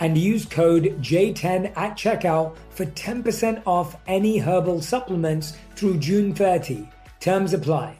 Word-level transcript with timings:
and 0.00 0.18
use 0.18 0.44
code 0.44 0.96
J10 1.00 1.72
at 1.76 1.96
checkout 1.96 2.56
for 2.70 2.86
10% 2.86 3.62
off 3.66 3.96
any 4.06 4.38
herbal 4.38 4.80
supplements 4.80 5.56
through 5.76 5.98
June 5.98 6.34
30. 6.34 6.88
Terms 7.20 7.52
apply. 7.52 7.98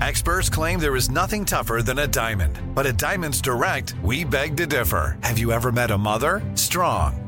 Experts 0.00 0.48
claim 0.48 0.80
there 0.80 0.96
is 0.96 1.10
nothing 1.10 1.44
tougher 1.44 1.82
than 1.82 1.98
a 2.00 2.06
diamond, 2.06 2.58
but 2.74 2.86
at 2.86 2.96
Diamonds 2.98 3.42
Direct, 3.42 3.94
we 4.02 4.24
beg 4.24 4.56
to 4.56 4.66
differ. 4.66 5.18
Have 5.22 5.38
you 5.38 5.52
ever 5.52 5.70
met 5.70 5.90
a 5.90 5.98
mother? 5.98 6.42
Strong, 6.54 7.27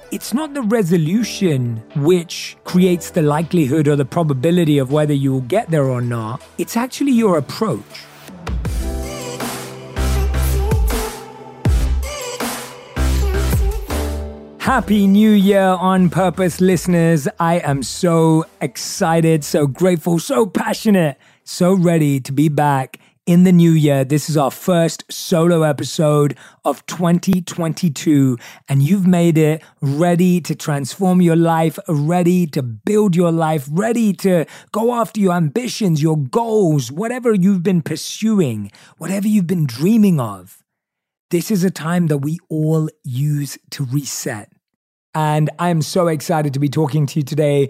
it's 0.11 0.33
not 0.33 0.53
the 0.53 0.61
resolution 0.61 1.81
which 1.95 2.57
creates 2.65 3.11
the 3.11 3.21
likelihood 3.21 3.87
or 3.87 3.95
the 3.95 4.05
probability 4.05 4.77
of 4.77 4.91
whether 4.91 5.13
you 5.13 5.31
will 5.31 5.41
get 5.41 5.71
there 5.71 5.85
or 5.85 6.01
not. 6.01 6.43
It's 6.57 6.75
actually 6.75 7.13
your 7.13 7.37
approach. 7.37 7.81
Happy 14.59 15.07
New 15.07 15.31
Year 15.31 15.61
on 15.61 16.09
purpose, 16.09 16.61
listeners. 16.61 17.27
I 17.39 17.59
am 17.59 17.81
so 17.81 18.45
excited, 18.59 19.43
so 19.43 19.65
grateful, 19.65 20.19
so 20.19 20.45
passionate, 20.45 21.17
so 21.43 21.73
ready 21.73 22.19
to 22.19 22.31
be 22.31 22.47
back 22.49 22.97
in 23.25 23.43
the 23.43 23.51
new 23.51 23.71
year. 23.71 24.03
This 24.03 24.29
is 24.29 24.37
our 24.37 24.51
first 24.51 25.03
solo 25.11 25.63
episode 25.63 26.37
of 26.65 26.85
2022, 26.87 28.37
and 28.67 28.81
you've 28.81 29.05
made 29.05 29.37
it 29.37 29.61
ready 29.81 30.41
to 30.41 30.55
transform 30.55 31.21
your 31.21 31.35
life, 31.35 31.77
ready 31.87 32.47
to 32.47 32.63
build 32.63 33.15
your 33.15 33.31
life, 33.31 33.67
ready 33.71 34.13
to 34.13 34.45
go 34.71 34.93
after 34.93 35.19
your 35.19 35.33
ambitions, 35.33 36.01
your 36.01 36.17
goals, 36.17 36.91
whatever 36.91 37.33
you've 37.33 37.63
been 37.63 37.81
pursuing, 37.81 38.71
whatever 38.97 39.27
you've 39.27 39.47
been 39.47 39.67
dreaming 39.67 40.19
of. 40.19 40.63
This 41.29 41.51
is 41.51 41.63
a 41.63 41.71
time 41.71 42.07
that 42.07 42.17
we 42.19 42.39
all 42.49 42.89
use 43.03 43.57
to 43.71 43.85
reset. 43.85 44.51
And 45.13 45.49
I'm 45.59 45.81
so 45.81 46.07
excited 46.07 46.53
to 46.53 46.59
be 46.59 46.69
talking 46.69 47.05
to 47.07 47.19
you 47.19 47.23
today 47.23 47.69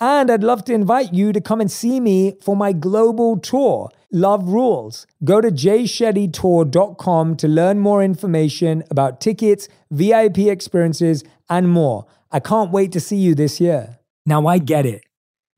And 0.00 0.30
I'd 0.30 0.44
love 0.44 0.64
to 0.66 0.74
invite 0.74 1.14
you 1.14 1.32
to 1.32 1.40
come 1.40 1.60
and 1.60 1.70
see 1.70 2.00
me 2.00 2.36
for 2.42 2.54
my 2.54 2.72
global 2.72 3.38
tour, 3.38 3.90
Love 4.12 4.48
Rules. 4.48 5.06
Go 5.24 5.40
to 5.40 5.50
jayshettytour.com 5.50 7.36
to 7.36 7.48
learn 7.48 7.78
more 7.78 8.02
information 8.02 8.84
about 8.90 9.20
tickets, 9.20 9.68
VIP 9.90 10.38
experiences, 10.38 11.24
and 11.48 11.70
more. 11.70 12.06
I 12.30 12.40
can't 12.40 12.72
wait 12.72 12.92
to 12.92 13.00
see 13.00 13.16
you 13.16 13.34
this 13.34 13.60
year. 13.60 13.98
Now, 14.26 14.46
I 14.46 14.58
get 14.58 14.84
it. 14.84 15.02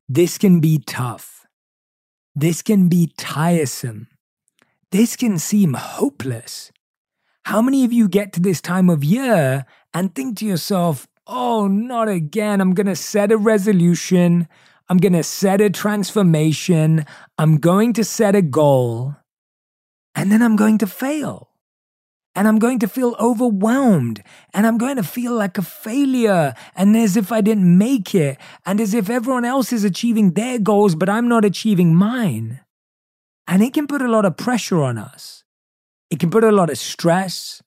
This 0.07 0.37
can 0.37 0.61
be 0.61 0.79
tough. 0.79 1.45
This 2.33 2.61
can 2.61 2.87
be 2.87 3.11
tiresome. 3.17 4.07
This 4.91 5.17
can 5.17 5.37
seem 5.37 5.73
hopeless. 5.73 6.71
How 7.43 7.61
many 7.61 7.83
of 7.83 7.91
you 7.91 8.07
get 8.07 8.31
to 8.33 8.39
this 8.39 8.61
time 8.61 8.89
of 8.89 9.03
year 9.03 9.65
and 9.93 10.15
think 10.15 10.37
to 10.37 10.45
yourself, 10.45 11.07
oh, 11.29 11.67
not 11.67 12.09
again. 12.09 12.59
I'm 12.59 12.73
going 12.73 12.87
to 12.87 12.95
set 12.95 13.31
a 13.31 13.37
resolution. 13.37 14.47
I'm 14.89 14.97
going 14.97 15.13
to 15.13 15.23
set 15.23 15.61
a 15.61 15.69
transformation. 15.69 17.05
I'm 17.37 17.57
going 17.57 17.93
to 17.93 18.03
set 18.03 18.35
a 18.35 18.41
goal. 18.41 19.15
And 20.15 20.31
then 20.31 20.41
I'm 20.41 20.55
going 20.55 20.79
to 20.79 20.87
fail. 20.87 21.51
And 22.35 22.47
I'm 22.47 22.57
going 22.57 22.79
to 22.79 22.87
feel 22.87 23.15
overwhelmed. 23.19 24.23
And 24.53 24.65
I'm 24.65 24.77
going 24.77 24.95
to 24.95 25.03
feel 25.03 25.33
like 25.33 25.57
a 25.57 25.61
failure. 25.61 26.53
And 26.75 26.97
as 26.97 27.15
if 27.15 27.31
I 27.31 27.41
didn't 27.41 27.77
make 27.77 28.15
it. 28.15 28.37
And 28.65 28.81
as 28.81 28.93
if 28.93 29.09
everyone 29.09 29.45
else 29.45 29.71
is 29.71 29.83
achieving 29.83 30.31
their 30.31 30.57
goals, 30.57 30.95
but 30.95 31.09
I'm 31.09 31.27
not 31.27 31.45
achieving 31.45 31.95
mine. 31.95 32.61
And 33.47 33.61
it 33.61 33.73
can 33.73 33.87
put 33.87 34.01
a 34.01 34.07
lot 34.07 34.25
of 34.25 34.37
pressure 34.37 34.81
on 34.81 34.97
us. 34.97 35.43
It 36.09 36.19
can 36.19 36.31
put 36.31 36.43
a 36.43 36.51
lot 36.51 36.69
of 36.69 36.77
stress. 36.77 37.61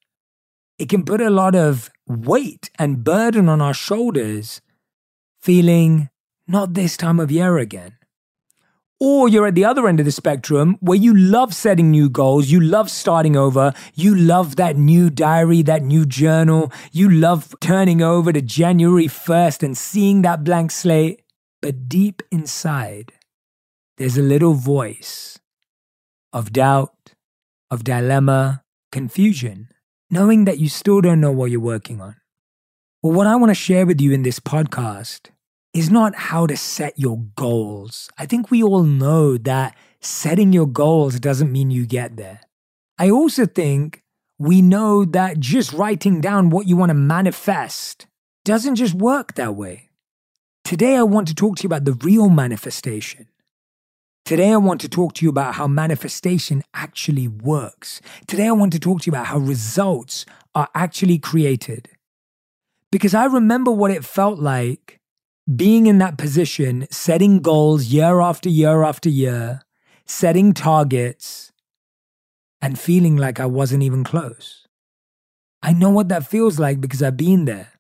It 0.79 0.89
can 0.89 1.05
put 1.05 1.21
a 1.21 1.31
lot 1.31 1.55
of 1.55 1.91
weight 2.07 2.71
and 2.79 3.05
burden 3.05 3.49
on 3.49 3.61
our 3.61 3.75
shoulders, 3.75 4.61
feeling 5.41 6.11
not 6.47 6.75
this 6.75 6.97
time 6.97 7.21
of 7.21 7.31
year 7.31 7.59
again. 7.59 7.97
Or 9.05 9.29
you're 9.29 9.49
at 9.49 9.57
the 9.57 9.65
other 9.65 9.89
end 9.89 9.99
of 9.99 10.07
the 10.07 10.13
spectrum 10.13 10.77
where 10.79 10.97
you 10.97 11.13
love 11.13 11.55
setting 11.55 11.91
new 11.91 12.09
goals, 12.09 12.51
you 12.51 12.61
love 12.61 12.89
starting 12.89 13.37
over, 13.37 13.75
you 13.95 14.15
love 14.15 14.55
that 14.57 14.77
new 14.77 15.11
diary, 15.11 15.63
that 15.63 15.83
new 15.83 16.07
journal, 16.07 16.73
you 16.93 17.11
love 17.11 17.53
turning 17.61 18.01
over 18.01 18.33
to 18.33 18.41
January 18.41 19.07
1st 19.07 19.65
and 19.65 19.77
seeing 19.77 20.23
that 20.23 20.45
blank 20.45 20.71
slate. 20.71 21.23
But 21.61 21.89
deep 21.89 22.23
inside, 22.31 23.13
there's 23.97 24.17
a 24.17 24.23
little 24.23 24.55
voice 24.55 25.41
of 26.33 26.53
doubt, 26.53 27.15
of 27.73 27.83
dilemma, 27.83 28.63
confusion 28.93 29.69
knowing 30.13 30.45
that 30.45 30.59
you 30.59 30.69
still 30.69 31.01
don't 31.01 31.23
know 31.23 31.33
what 31.33 31.51
you're 31.51 31.59
working 31.59 31.99
on. 31.99 32.15
Well, 33.03 33.15
what 33.15 33.27
I 33.27 33.35
want 33.35 33.49
to 33.49 33.55
share 33.55 33.87
with 33.87 33.99
you 33.99 34.13
in 34.13 34.23
this 34.23 34.39
podcast 34.39 35.31
is 35.73 35.91
not 35.91 36.15
how 36.15 36.47
to 36.47 36.55
set 36.55 36.99
your 36.99 37.19
goals. 37.35 38.11
I 38.19 38.27
think 38.27 38.51
we 38.51 38.63
all 38.63 38.83
know 38.83 39.39
that 39.39 39.75
setting 40.01 40.53
your 40.53 40.67
goals 40.67 41.19
doesn't 41.19 41.51
mean 41.51 41.71
you 41.71 41.87
get 41.87 42.17
there. 42.17 42.41
I 42.99 43.09
also 43.09 43.47
think 43.47 44.03
we 44.39 44.61
know 44.61 45.07
that 45.07 45.41
just 45.41 45.73
writing 45.73 46.21
down 46.21 46.51
what 46.51 46.67
you 46.67 46.77
want 46.77 46.91
to 46.91 46.95
manifest 46.95 48.07
doesn't 48.45 48.75
just 48.75 48.95
work 48.95 49.35
that 49.37 49.57
way. 49.57 49.89
Today, 50.63 50.97
I 50.97 51.05
want 51.05 51.27
to 51.29 51.35
talk 51.35 51.57
to 51.57 51.63
you 51.63 51.69
about 51.69 51.87
the 51.87 51.95
real 51.95 52.29
manifestation. 52.29 53.29
Today, 54.25 54.53
I 54.53 54.57
want 54.57 54.81
to 54.83 54.89
talk 54.89 55.15
to 55.15 55.25
you 55.25 55.31
about 55.31 55.57
how 55.57 55.67
manifestation 55.67 56.63
actually 56.75 57.27
works. 57.27 58.01
Today, 58.29 58.47
I 58.47 58.53
want 58.53 58.73
to 58.73 58.79
talk 58.79 59.01
to 59.03 59.07
you 59.07 59.13
about 59.13 59.27
how 59.27 59.39
results 59.39 60.25
are 60.55 60.69
actually 60.75 61.19
created. 61.19 61.89
Because 62.93 63.15
I 63.15 63.25
remember 63.25 63.73
what 63.73 63.91
it 63.91 64.05
felt 64.05 64.39
like 64.39 65.01
being 65.57 65.87
in 65.87 65.99
that 65.99 66.19
position, 66.19 66.87
setting 66.91 67.41
goals 67.41 67.87
year 67.87 68.21
after 68.21 68.49
year 68.49 68.85
after 68.85 69.09
year, 69.09 69.63
setting 70.07 70.53
targets, 70.53 71.51
and 72.61 72.79
feeling 72.79 73.17
like 73.17 73.41
I 73.41 73.47
wasn't 73.47 73.83
even 73.83 74.05
close. 74.05 74.69
I 75.65 75.73
know 75.73 75.91
what 75.91 76.09
that 76.11 76.29
feels 76.29 76.61
like 76.61 76.81
because 76.81 77.03
I've 77.03 77.17
been 77.17 77.45
there. 77.45 77.73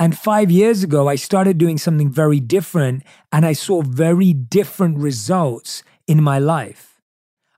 And 0.00 0.16
five 0.16 0.50
years 0.50 0.82
ago, 0.82 1.08
I 1.10 1.16
started 1.16 1.58
doing 1.58 1.76
something 1.76 2.10
very 2.10 2.40
different 2.40 3.02
and 3.30 3.44
I 3.44 3.52
saw 3.52 3.82
very 3.82 4.32
different 4.32 4.96
results 4.96 5.82
in 6.06 6.22
my 6.22 6.38
life. 6.38 7.02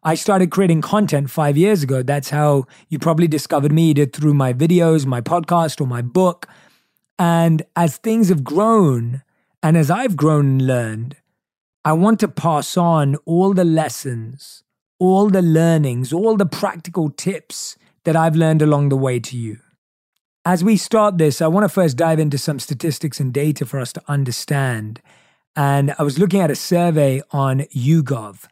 I 0.03 0.17
started 0.17 0.51
creating 0.51 0.81
content 0.81 1.31
five 1.31 1.57
years 1.57 1.85
ago. 1.85 2.03
That's 2.03 2.31
how 2.31 2.65
you 2.89 2.99
probably 2.99 3.29
discovered 3.29 3.71
me 3.71 3.91
either 3.91 4.07
through 4.07 4.35
my 4.35 4.53
videos, 4.53 5.07
my 5.07 5.21
podcast, 5.21 5.81
or 5.81 5.87
my 5.87 6.03
book. 6.03 6.49
And 7.17 7.63
as 7.77 7.99
things 7.99 8.29
have 8.29 8.43
grown 8.43 9.23
and 9.63 9.77
as 9.77 9.89
I've 9.89 10.17
grown 10.17 10.47
and 10.47 10.67
learned, 10.67 11.17
I 11.85 11.93
want 11.93 12.19
to 12.21 12.29
pass 12.29 12.77
on 12.77 13.15
all 13.25 13.55
the 13.55 13.65
lessons, 13.65 14.65
all 14.99 15.31
the 15.31 15.43
learnings, 15.43 16.13
all 16.13 16.37
the 16.37 16.47
practical 16.47 17.09
tips 17.09 17.77
that 18.03 18.17
I've 18.17 18.35
learned 18.35 18.63
along 18.63 18.89
the 18.89 18.97
way 18.97 19.21
to 19.21 19.37
you. 19.37 19.59
As 20.45 20.65
we 20.65 20.77
start 20.77 21.19
this, 21.19 21.41
I 21.41 21.47
want 21.47 21.63
to 21.63 21.69
first 21.69 21.97
dive 21.97 22.19
into 22.19 22.37
some 22.37 22.59
statistics 22.59 23.21
and 23.21 23.33
data 23.33 23.65
for 23.65 23.79
us 23.79 23.93
to 23.93 24.03
understand. 24.09 25.01
And 25.55 25.95
I 26.01 26.03
was 26.03 26.19
looking 26.19 26.41
at 26.41 26.51
a 26.51 26.57
survey 26.57 27.23
on 27.31 27.61
YouGov, 27.73 28.47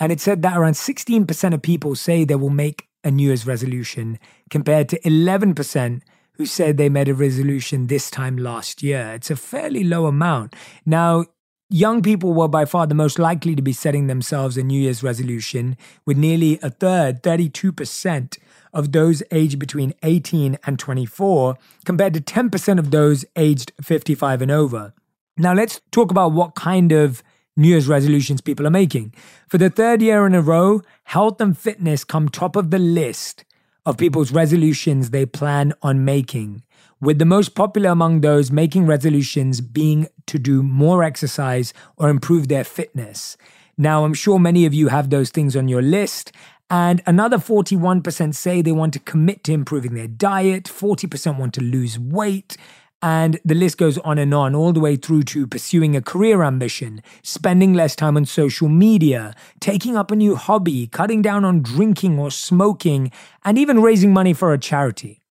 and 0.00 0.10
it 0.10 0.20
said 0.20 0.42
that 0.42 0.56
around 0.56 0.72
16% 0.72 1.54
of 1.54 1.62
people 1.62 1.94
say 1.94 2.24
they 2.24 2.34
will 2.34 2.50
make 2.50 2.88
a 3.04 3.12
New 3.12 3.28
Year's 3.28 3.46
resolution, 3.46 4.18
compared 4.50 4.88
to 4.88 5.00
11% 5.02 6.02
who 6.32 6.46
said 6.46 6.78
they 6.78 6.88
made 6.88 7.08
a 7.08 7.14
resolution 7.14 7.86
this 7.86 8.10
time 8.10 8.36
last 8.36 8.82
year. 8.82 9.12
It's 9.14 9.30
a 9.30 9.36
fairly 9.36 9.84
low 9.84 10.06
amount. 10.06 10.56
Now, 10.84 11.26
young 11.70 12.02
people 12.02 12.34
were 12.34 12.48
by 12.48 12.64
far 12.64 12.88
the 12.88 12.94
most 12.96 13.20
likely 13.20 13.54
to 13.54 13.62
be 13.62 13.72
setting 13.72 14.08
themselves 14.08 14.56
a 14.56 14.64
New 14.64 14.80
Year's 14.80 15.04
resolution, 15.04 15.76
with 16.04 16.16
nearly 16.16 16.58
a 16.60 16.70
third, 16.70 17.22
32%, 17.22 18.36
of 18.76 18.92
those 18.92 19.22
aged 19.32 19.58
between 19.58 19.94
18 20.02 20.58
and 20.66 20.78
24, 20.78 21.56
compared 21.86 22.12
to 22.12 22.20
10% 22.20 22.78
of 22.78 22.90
those 22.90 23.24
aged 23.34 23.72
55 23.82 24.42
and 24.42 24.50
over. 24.50 24.92
Now, 25.38 25.54
let's 25.54 25.80
talk 25.90 26.10
about 26.10 26.32
what 26.32 26.54
kind 26.54 26.92
of 26.92 27.22
New 27.56 27.68
Year's 27.68 27.88
resolutions 27.88 28.42
people 28.42 28.66
are 28.66 28.70
making. 28.70 29.14
For 29.48 29.56
the 29.56 29.70
third 29.70 30.02
year 30.02 30.26
in 30.26 30.34
a 30.34 30.42
row, 30.42 30.82
health 31.04 31.40
and 31.40 31.56
fitness 31.56 32.04
come 32.04 32.28
top 32.28 32.54
of 32.54 32.70
the 32.70 32.78
list 32.78 33.46
of 33.86 33.96
people's 33.96 34.30
resolutions 34.30 35.08
they 35.08 35.24
plan 35.24 35.72
on 35.80 36.04
making, 36.04 36.62
with 37.00 37.18
the 37.18 37.24
most 37.24 37.54
popular 37.54 37.88
among 37.88 38.20
those 38.20 38.50
making 38.50 38.84
resolutions 38.84 39.62
being 39.62 40.06
to 40.26 40.38
do 40.38 40.62
more 40.62 41.02
exercise 41.02 41.72
or 41.96 42.10
improve 42.10 42.48
their 42.48 42.64
fitness. 42.64 43.38
Now, 43.78 44.04
I'm 44.04 44.14
sure 44.14 44.38
many 44.38 44.66
of 44.66 44.74
you 44.74 44.88
have 44.88 45.10
those 45.10 45.30
things 45.30 45.54
on 45.54 45.68
your 45.68 45.82
list, 45.82 46.32
and 46.68 47.02
another 47.06 47.38
41% 47.38 48.34
say 48.34 48.60
they 48.60 48.72
want 48.72 48.92
to 48.94 48.98
commit 48.98 49.44
to 49.44 49.52
improving 49.52 49.94
their 49.94 50.08
diet, 50.08 50.64
40% 50.64 51.38
want 51.38 51.54
to 51.54 51.60
lose 51.60 51.98
weight, 51.98 52.56
and 53.02 53.38
the 53.44 53.54
list 53.54 53.78
goes 53.78 53.98
on 53.98 54.18
and 54.18 54.34
on, 54.34 54.54
all 54.54 54.72
the 54.72 54.80
way 54.80 54.96
through 54.96 55.22
to 55.22 55.46
pursuing 55.46 55.94
a 55.94 56.02
career 56.02 56.42
ambition, 56.42 57.02
spending 57.22 57.72
less 57.72 57.94
time 57.94 58.16
on 58.16 58.24
social 58.24 58.68
media, 58.68 59.34
taking 59.60 59.96
up 59.96 60.10
a 60.10 60.16
new 60.16 60.34
hobby, 60.34 60.86
cutting 60.86 61.22
down 61.22 61.44
on 61.44 61.62
drinking 61.62 62.18
or 62.18 62.30
smoking, 62.30 63.12
and 63.44 63.58
even 63.58 63.82
raising 63.82 64.12
money 64.12 64.32
for 64.32 64.52
a 64.52 64.58
charity. 64.58 65.22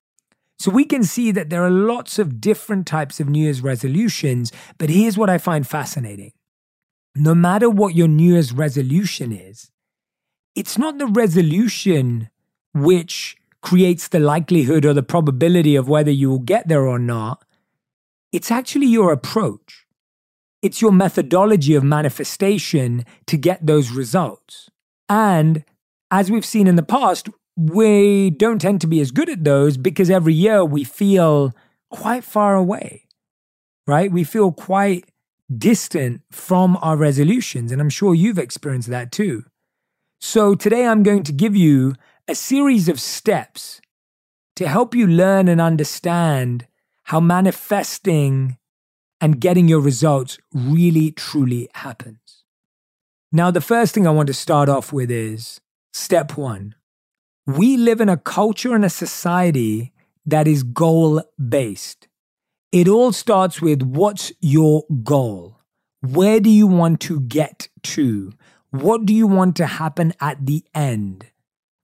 So 0.58 0.70
we 0.70 0.84
can 0.84 1.04
see 1.04 1.32
that 1.32 1.50
there 1.50 1.64
are 1.64 1.70
lots 1.70 2.18
of 2.18 2.40
different 2.40 2.86
types 2.86 3.20
of 3.20 3.28
New 3.28 3.42
Year's 3.42 3.60
resolutions, 3.60 4.52
but 4.78 4.88
here's 4.88 5.18
what 5.18 5.28
I 5.28 5.36
find 5.36 5.66
fascinating. 5.66 6.32
No 7.14 7.34
matter 7.34 7.68
what 7.68 7.94
your 7.94 8.08
New 8.08 8.32
Year's 8.32 8.52
resolution 8.52 9.32
is, 9.32 9.70
it's 10.56 10.78
not 10.78 10.98
the 10.98 11.06
resolution 11.06 12.30
which 12.74 13.36
creates 13.60 14.08
the 14.08 14.18
likelihood 14.18 14.84
or 14.84 14.94
the 14.94 15.02
probability 15.02 15.76
of 15.76 15.88
whether 15.88 16.10
you 16.10 16.30
will 16.30 16.38
get 16.38 16.66
there 16.66 16.86
or 16.86 16.98
not. 16.98 17.44
It's 18.32 18.50
actually 18.50 18.86
your 18.86 19.12
approach. 19.12 19.86
It's 20.62 20.80
your 20.80 20.92
methodology 20.92 21.74
of 21.74 21.84
manifestation 21.84 23.04
to 23.26 23.36
get 23.36 23.66
those 23.66 23.90
results. 23.90 24.70
And 25.08 25.64
as 26.10 26.30
we've 26.30 26.44
seen 26.44 26.66
in 26.66 26.76
the 26.76 26.82
past, 26.82 27.28
we 27.56 28.30
don't 28.30 28.60
tend 28.60 28.80
to 28.80 28.86
be 28.86 29.00
as 29.00 29.10
good 29.10 29.28
at 29.28 29.44
those 29.44 29.76
because 29.76 30.10
every 30.10 30.34
year 30.34 30.64
we 30.64 30.84
feel 30.84 31.54
quite 31.90 32.24
far 32.24 32.54
away, 32.54 33.04
right? 33.86 34.10
We 34.10 34.24
feel 34.24 34.52
quite 34.52 35.10
distant 35.54 36.22
from 36.30 36.78
our 36.80 36.96
resolutions. 36.96 37.72
And 37.72 37.80
I'm 37.80 37.90
sure 37.90 38.14
you've 38.14 38.38
experienced 38.38 38.88
that 38.88 39.12
too. 39.12 39.44
So 40.28 40.56
today 40.56 40.84
I'm 40.84 41.04
going 41.04 41.22
to 41.22 41.32
give 41.32 41.54
you 41.54 41.94
a 42.26 42.34
series 42.34 42.88
of 42.88 43.00
steps 43.00 43.80
to 44.56 44.66
help 44.66 44.92
you 44.92 45.06
learn 45.06 45.46
and 45.46 45.60
understand 45.60 46.66
how 47.04 47.20
manifesting 47.20 48.58
and 49.20 49.40
getting 49.40 49.68
your 49.68 49.78
results 49.78 50.38
really 50.52 51.12
truly 51.12 51.68
happens. 51.74 52.42
Now, 53.30 53.52
the 53.52 53.60
first 53.60 53.94
thing 53.94 54.04
I 54.04 54.10
want 54.10 54.26
to 54.26 54.34
start 54.34 54.68
off 54.68 54.92
with 54.92 55.12
is 55.12 55.60
step 55.92 56.36
one. 56.36 56.74
We 57.46 57.76
live 57.76 58.00
in 58.00 58.08
a 58.08 58.16
culture 58.16 58.74
and 58.74 58.84
a 58.84 58.90
society 58.90 59.92
that 60.26 60.48
is 60.48 60.64
goal 60.64 61.22
based. 61.38 62.08
It 62.72 62.88
all 62.88 63.12
starts 63.12 63.62
with 63.62 63.80
what's 63.80 64.32
your 64.40 64.86
goal? 65.04 65.60
Where 66.00 66.40
do 66.40 66.50
you 66.50 66.66
want 66.66 67.00
to 67.02 67.20
get 67.20 67.68
to? 67.94 68.32
What 68.80 69.06
do 69.06 69.14
you 69.14 69.26
want 69.26 69.56
to 69.56 69.66
happen 69.66 70.12
at 70.20 70.44
the 70.44 70.62
end? 70.74 71.30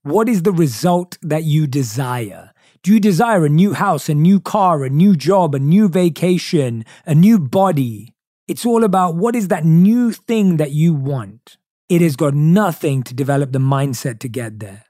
What 0.03 0.29
is 0.29 0.43
the 0.43 0.51
result 0.51 1.17
that 1.23 1.43
you 1.43 1.65
desire? 1.65 2.51
Do 2.83 2.93
you 2.93 2.99
desire 2.99 3.45
a 3.45 3.49
new 3.49 3.73
house, 3.73 4.09
a 4.09 4.13
new 4.13 4.39
car, 4.39 4.83
a 4.83 4.91
new 4.91 5.15
job, 5.15 5.55
a 5.55 5.59
new 5.59 5.89
vacation, 5.89 6.85
a 7.07 7.15
new 7.15 7.39
body? 7.39 8.13
It's 8.47 8.63
all 8.63 8.83
about 8.83 9.15
what 9.15 9.35
is 9.35 9.47
that 9.47 9.65
new 9.65 10.11
thing 10.11 10.57
that 10.57 10.71
you 10.71 10.93
want. 10.93 11.57
It 11.89 12.01
has 12.01 12.15
got 12.15 12.35
nothing 12.35 13.01
to 13.03 13.15
develop 13.15 13.53
the 13.53 13.59
mindset 13.59 14.19
to 14.19 14.29
get 14.29 14.59
there. 14.59 14.83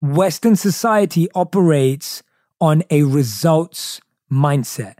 Western 0.00 0.56
society 0.56 1.28
operates 1.34 2.22
on 2.62 2.82
a 2.88 3.02
results 3.02 4.00
mindset, 4.32 4.94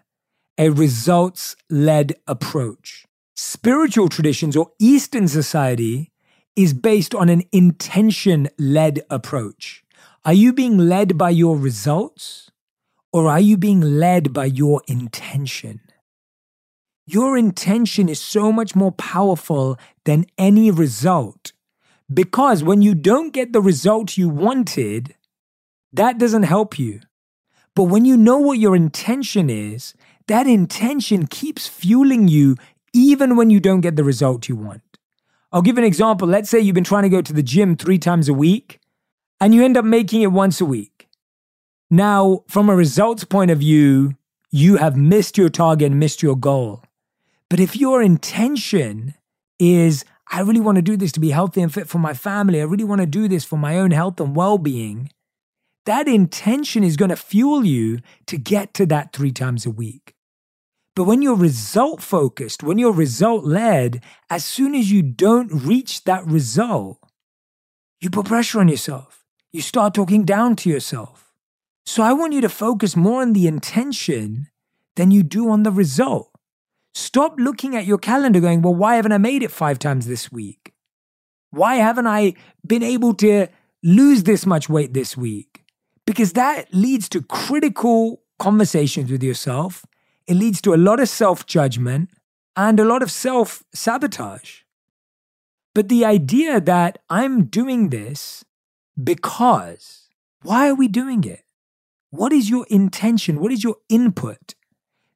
a 0.59 0.69
results 0.69 1.57
led 1.71 2.15
approach. 2.27 3.07
Spiritual 3.37 4.11
traditions 4.11 4.55
or 4.55 4.71
Eastern 4.79 5.27
society 5.27 6.10
is 6.57 6.75
based 6.75 7.15
on 7.15 7.29
an 7.29 7.43
intention 7.53 8.49
led 8.59 9.01
approach. 9.11 9.85
Are 10.25 10.35
you 10.35 10.53
being 10.53 10.77
led 10.77 11.17
by 11.17 11.31
your 11.31 11.57
results 11.57 12.51
or 13.13 13.29
are 13.29 13.41
you 13.41 13.57
being 13.57 13.81
led 13.81 14.33
by 14.33 14.45
your 14.47 14.83
intention? 14.87 15.81
Your 17.07 17.37
intention 17.37 18.09
is 18.09 18.21
so 18.21 18.53
much 18.53 18.77
more 18.77 18.93
powerful 18.93 19.79
than 20.05 20.27
any 20.39 20.71
result 20.71 21.53
because 22.13 22.63
when 22.63 22.83
you 22.83 22.95
don't 22.95 23.33
get 23.33 23.53
the 23.53 23.61
result 23.61 24.17
you 24.17 24.29
wanted, 24.29 25.15
that 25.93 26.19
doesn't 26.19 26.43
help 26.43 26.79
you. 26.79 27.01
But 27.75 27.85
when 27.85 28.05
you 28.05 28.17
know 28.17 28.39
what 28.39 28.59
your 28.59 28.77
intention 28.77 29.49
is, 29.49 29.95
that 30.27 30.47
intention 30.47 31.27
keeps 31.27 31.67
fueling 31.67 32.29
you 32.29 32.57
even 32.93 33.37
when 33.37 33.51
you 33.51 33.61
don't 33.61 33.81
get 33.81 33.97
the 33.97 34.05
result 34.05 34.49
you 34.49 34.57
want. 34.57 34.90
I'll 35.53 35.63
give 35.63 35.79
an 35.79 35.85
example. 35.85 36.29
Let's 36.29 36.49
say 36.49 36.61
you've 36.61 36.75
been 36.75 36.85
trying 36.85 37.03
to 37.03 37.09
go 37.09 37.23
to 37.23 37.33
the 37.33 37.43
gym 37.43 37.77
three 37.77 37.99
times 37.99 38.29
a 38.29 38.35
week 38.35 38.81
and 39.41 39.55
you 39.55 39.65
end 39.65 39.77
up 39.77 39.85
making 39.85 40.23
it 40.23 40.33
once 40.33 40.61
a 40.61 40.65
week. 40.65 41.09
Now, 41.91 42.45
from 42.47 42.69
a 42.69 42.77
results 42.77 43.25
point 43.25 43.51
of 43.51 43.59
view, 43.59 44.17
you 44.51 44.77
have 44.77 44.97
missed 44.97 45.37
your 45.37 45.49
target 45.49 45.91
and 45.91 45.99
missed 45.99 46.23
your 46.23 46.37
goal. 46.37 46.85
But 47.49 47.59
if 47.59 47.75
your 47.75 48.01
intention 48.01 49.15
is, 49.59 50.05
I 50.31 50.41
really 50.41 50.61
want 50.61 50.77
to 50.77 50.83
do 50.83 50.97
this 50.97 51.11
to 51.13 51.21
be 51.21 51.31
healthy 51.31 51.63
and 51.63 51.73
fit 51.73 51.89
for 51.89 51.99
my 51.99 52.15
family, 52.15 52.61
I 52.61 52.65
really 52.65 52.85
want 52.85 53.01
to 53.01 53.07
do 53.07 53.27
this 53.27 53.45
for 53.45 53.57
my 53.57 53.79
own 53.79 53.91
health 53.91 54.21
and 54.21 54.37
well 54.37 54.57
being, 54.57 55.11
that 55.85 56.07
intention 56.07 56.85
is 56.85 56.97
going 56.97 57.09
to 57.09 57.17
fuel 57.17 57.65
you 57.65 57.99
to 58.27 58.37
get 58.39 58.73
to 58.75 58.87
that 58.87 59.13
three 59.13 59.33
times 59.33 59.67
a 59.67 59.71
week. 59.71 60.15
But 60.97 61.05
when 61.05 61.23
you're 61.23 61.37
result 61.37 62.03
focused, 62.03 62.63
when 62.63 62.79
you're 62.79 62.93
result 62.93 63.45
led, 63.45 64.03
as 64.29 64.45
soon 64.45 64.75
as 64.75 64.91
you 64.91 65.03
don't 65.03 65.53
reach 65.53 66.05
that 66.05 66.27
result, 66.27 66.99
you 68.01 68.11
put 68.11 68.27
pressure 68.27 68.61
on 68.61 68.69
yourself. 68.69 69.25
You 69.53 69.63
start 69.63 69.95
talking 69.95 70.25
down 70.25 70.57
to 70.57 70.71
yourself. 70.71 71.33
So 71.87 72.03
I 72.03 72.13
want 72.13 72.33
you 72.33 72.41
to 72.41 72.49
focus 72.49 72.97
more 72.97 73.23
on 73.23 73.33
the 73.33 73.47
intention 73.47 74.49
than 74.97 75.11
you 75.11 75.23
do 75.23 75.51
on 75.51 75.63
the 75.63 75.71
result. 75.71 76.31
Stop 76.95 77.35
looking 77.39 77.77
at 77.77 77.87
your 77.87 77.99
calendar 77.99 78.41
going, 78.41 78.63
well, 78.63 78.75
why 78.75 78.97
haven't 78.97 79.13
I 79.13 79.19
made 79.19 79.43
it 79.43 79.51
five 79.51 79.79
times 79.79 80.07
this 80.07 80.31
week? 80.31 80.73
Why 81.51 81.77
haven't 81.77 82.07
I 82.07 82.35
been 82.67 82.83
able 82.83 83.15
to 83.15 83.49
lose 83.83 84.25
this 84.25 84.47
much 84.47 84.69
weight 84.69 84.93
this 84.93 85.17
week? 85.17 85.65
Because 86.07 86.33
that 86.35 86.73
leads 86.73 87.09
to 87.11 87.23
critical 87.23 88.23
conversations 88.39 89.11
with 89.11 89.23
yourself. 89.23 89.85
It 90.27 90.35
leads 90.35 90.61
to 90.63 90.75
a 90.75 90.77
lot 90.77 91.01
of 91.01 91.09
self 91.09 91.47
judgment 91.47 92.11
and 92.57 92.79
a 92.79 92.85
lot 92.85 93.03
of 93.03 93.11
self 93.11 93.63
sabotage. 93.73 94.61
But 95.75 95.89
the 95.89 96.05
idea 96.05 96.61
that 96.61 96.99
I'm 97.09 97.45
doing 97.45 97.91
this 97.91 98.45
because, 99.03 100.09
why 100.43 100.69
are 100.69 100.75
we 100.75 100.89
doing 100.89 101.25
it? 101.25 101.45
What 102.11 102.33
is 102.33 102.51
your 102.51 102.67
intention? 102.69 103.41
What 103.41 103.53
is 103.53 103.63
your 103.63 103.77
input? 103.89 104.55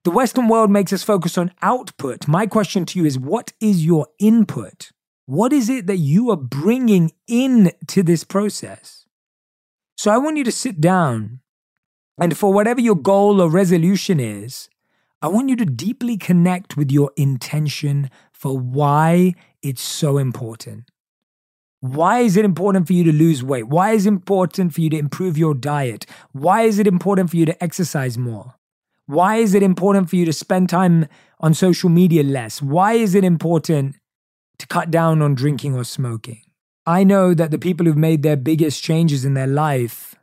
The 0.04 0.10
Western 0.10 0.48
world 0.48 0.70
makes 0.70 0.92
us 0.92 1.02
focus 1.02 1.36
on 1.36 1.50
output. 1.62 2.28
My 2.28 2.46
question 2.46 2.84
to 2.86 2.98
you 2.98 3.04
is 3.04 3.18
what 3.18 3.52
is 3.60 3.84
your 3.84 4.06
input? 4.18 4.90
What 5.26 5.52
is 5.52 5.70
it 5.70 5.86
that 5.86 5.96
you 5.96 6.30
are 6.30 6.36
bringing 6.36 7.12
in 7.26 7.72
to 7.88 8.02
this 8.02 8.22
process? 8.22 9.06
So 9.96 10.10
I 10.10 10.18
want 10.18 10.36
you 10.36 10.44
to 10.44 10.52
sit 10.52 10.80
down 10.80 11.40
and 12.18 12.36
for 12.36 12.52
whatever 12.52 12.80
your 12.80 12.96
goal 12.96 13.40
or 13.40 13.48
resolution 13.48 14.20
is, 14.20 14.68
I 15.24 15.28
want 15.28 15.48
you 15.48 15.56
to 15.56 15.64
deeply 15.64 16.18
connect 16.18 16.76
with 16.76 16.92
your 16.92 17.10
intention 17.16 18.10
for 18.30 18.58
why 18.58 19.32
it's 19.62 19.80
so 19.80 20.18
important. 20.18 20.90
Why 21.80 22.18
is 22.18 22.36
it 22.36 22.44
important 22.44 22.86
for 22.86 22.92
you 22.92 23.04
to 23.04 23.10
lose 23.12 23.42
weight? 23.42 23.66
Why 23.66 23.92
is 23.92 24.04
it 24.04 24.10
important 24.10 24.74
for 24.74 24.82
you 24.82 24.90
to 24.90 24.98
improve 24.98 25.38
your 25.38 25.54
diet? 25.54 26.04
Why 26.32 26.64
is 26.64 26.78
it 26.78 26.86
important 26.86 27.30
for 27.30 27.38
you 27.38 27.46
to 27.46 27.64
exercise 27.64 28.18
more? 28.18 28.56
Why 29.06 29.36
is 29.36 29.54
it 29.54 29.62
important 29.62 30.10
for 30.10 30.16
you 30.16 30.26
to 30.26 30.32
spend 30.34 30.68
time 30.68 31.06
on 31.40 31.54
social 31.54 31.88
media 31.88 32.22
less? 32.22 32.60
Why 32.60 32.92
is 32.92 33.14
it 33.14 33.24
important 33.24 33.96
to 34.58 34.66
cut 34.66 34.90
down 34.90 35.22
on 35.22 35.34
drinking 35.34 35.74
or 35.74 35.84
smoking? 35.84 36.42
I 36.84 37.02
know 37.02 37.32
that 37.32 37.50
the 37.50 37.58
people 37.58 37.86
who've 37.86 37.96
made 37.96 38.22
their 38.22 38.36
biggest 38.36 38.84
changes 38.84 39.24
in 39.24 39.32
their 39.32 39.46
life, 39.46 40.16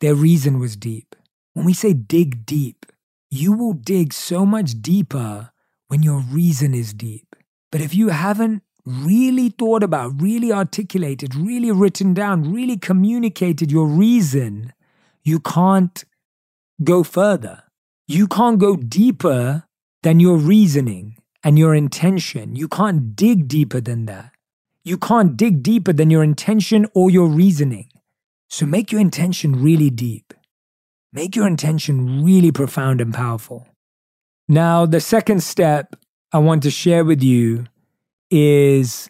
their 0.00 0.14
reason 0.14 0.58
was 0.58 0.74
deep. 0.74 1.14
When 1.52 1.66
we 1.66 1.74
say 1.74 1.92
dig 1.92 2.46
deep, 2.46 2.86
you 3.30 3.52
will 3.52 3.72
dig 3.72 4.12
so 4.12 4.46
much 4.46 4.80
deeper 4.82 5.50
when 5.88 6.02
your 6.02 6.20
reason 6.20 6.74
is 6.74 6.92
deep. 6.92 7.36
But 7.70 7.80
if 7.80 7.94
you 7.94 8.08
haven't 8.08 8.62
really 8.84 9.50
thought 9.50 9.82
about, 9.82 10.20
really 10.20 10.52
articulated, 10.52 11.34
really 11.34 11.72
written 11.72 12.14
down, 12.14 12.52
really 12.52 12.76
communicated 12.76 13.72
your 13.72 13.86
reason, 13.86 14.72
you 15.22 15.40
can't 15.40 16.04
go 16.82 17.02
further. 17.02 17.64
You 18.06 18.28
can't 18.28 18.58
go 18.58 18.76
deeper 18.76 19.64
than 20.02 20.20
your 20.20 20.36
reasoning 20.36 21.16
and 21.42 21.58
your 21.58 21.74
intention. 21.74 22.54
You 22.54 22.68
can't 22.68 23.16
dig 23.16 23.48
deeper 23.48 23.80
than 23.80 24.06
that. 24.06 24.30
You 24.84 24.96
can't 24.96 25.36
dig 25.36 25.64
deeper 25.64 25.92
than 25.92 26.10
your 26.10 26.22
intention 26.22 26.86
or 26.94 27.10
your 27.10 27.26
reasoning. 27.26 27.88
So 28.48 28.66
make 28.66 28.92
your 28.92 29.00
intention 29.00 29.60
really 29.60 29.90
deep. 29.90 30.32
Make 31.16 31.34
your 31.34 31.46
intention 31.46 32.22
really 32.22 32.52
profound 32.52 33.00
and 33.00 33.14
powerful. 33.14 33.66
Now, 34.50 34.84
the 34.84 35.00
second 35.00 35.42
step 35.42 35.96
I 36.30 36.36
want 36.36 36.62
to 36.64 36.70
share 36.70 37.06
with 37.06 37.22
you 37.22 37.68
is 38.30 39.08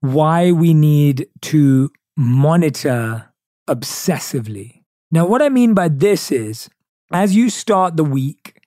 why 0.00 0.52
we 0.52 0.72
need 0.74 1.26
to 1.50 1.90
monitor 2.16 3.32
obsessively. 3.68 4.82
Now, 5.10 5.26
what 5.26 5.42
I 5.42 5.48
mean 5.48 5.74
by 5.74 5.88
this 5.88 6.30
is 6.30 6.70
as 7.12 7.34
you 7.34 7.50
start 7.50 7.96
the 7.96 8.04
week 8.04 8.60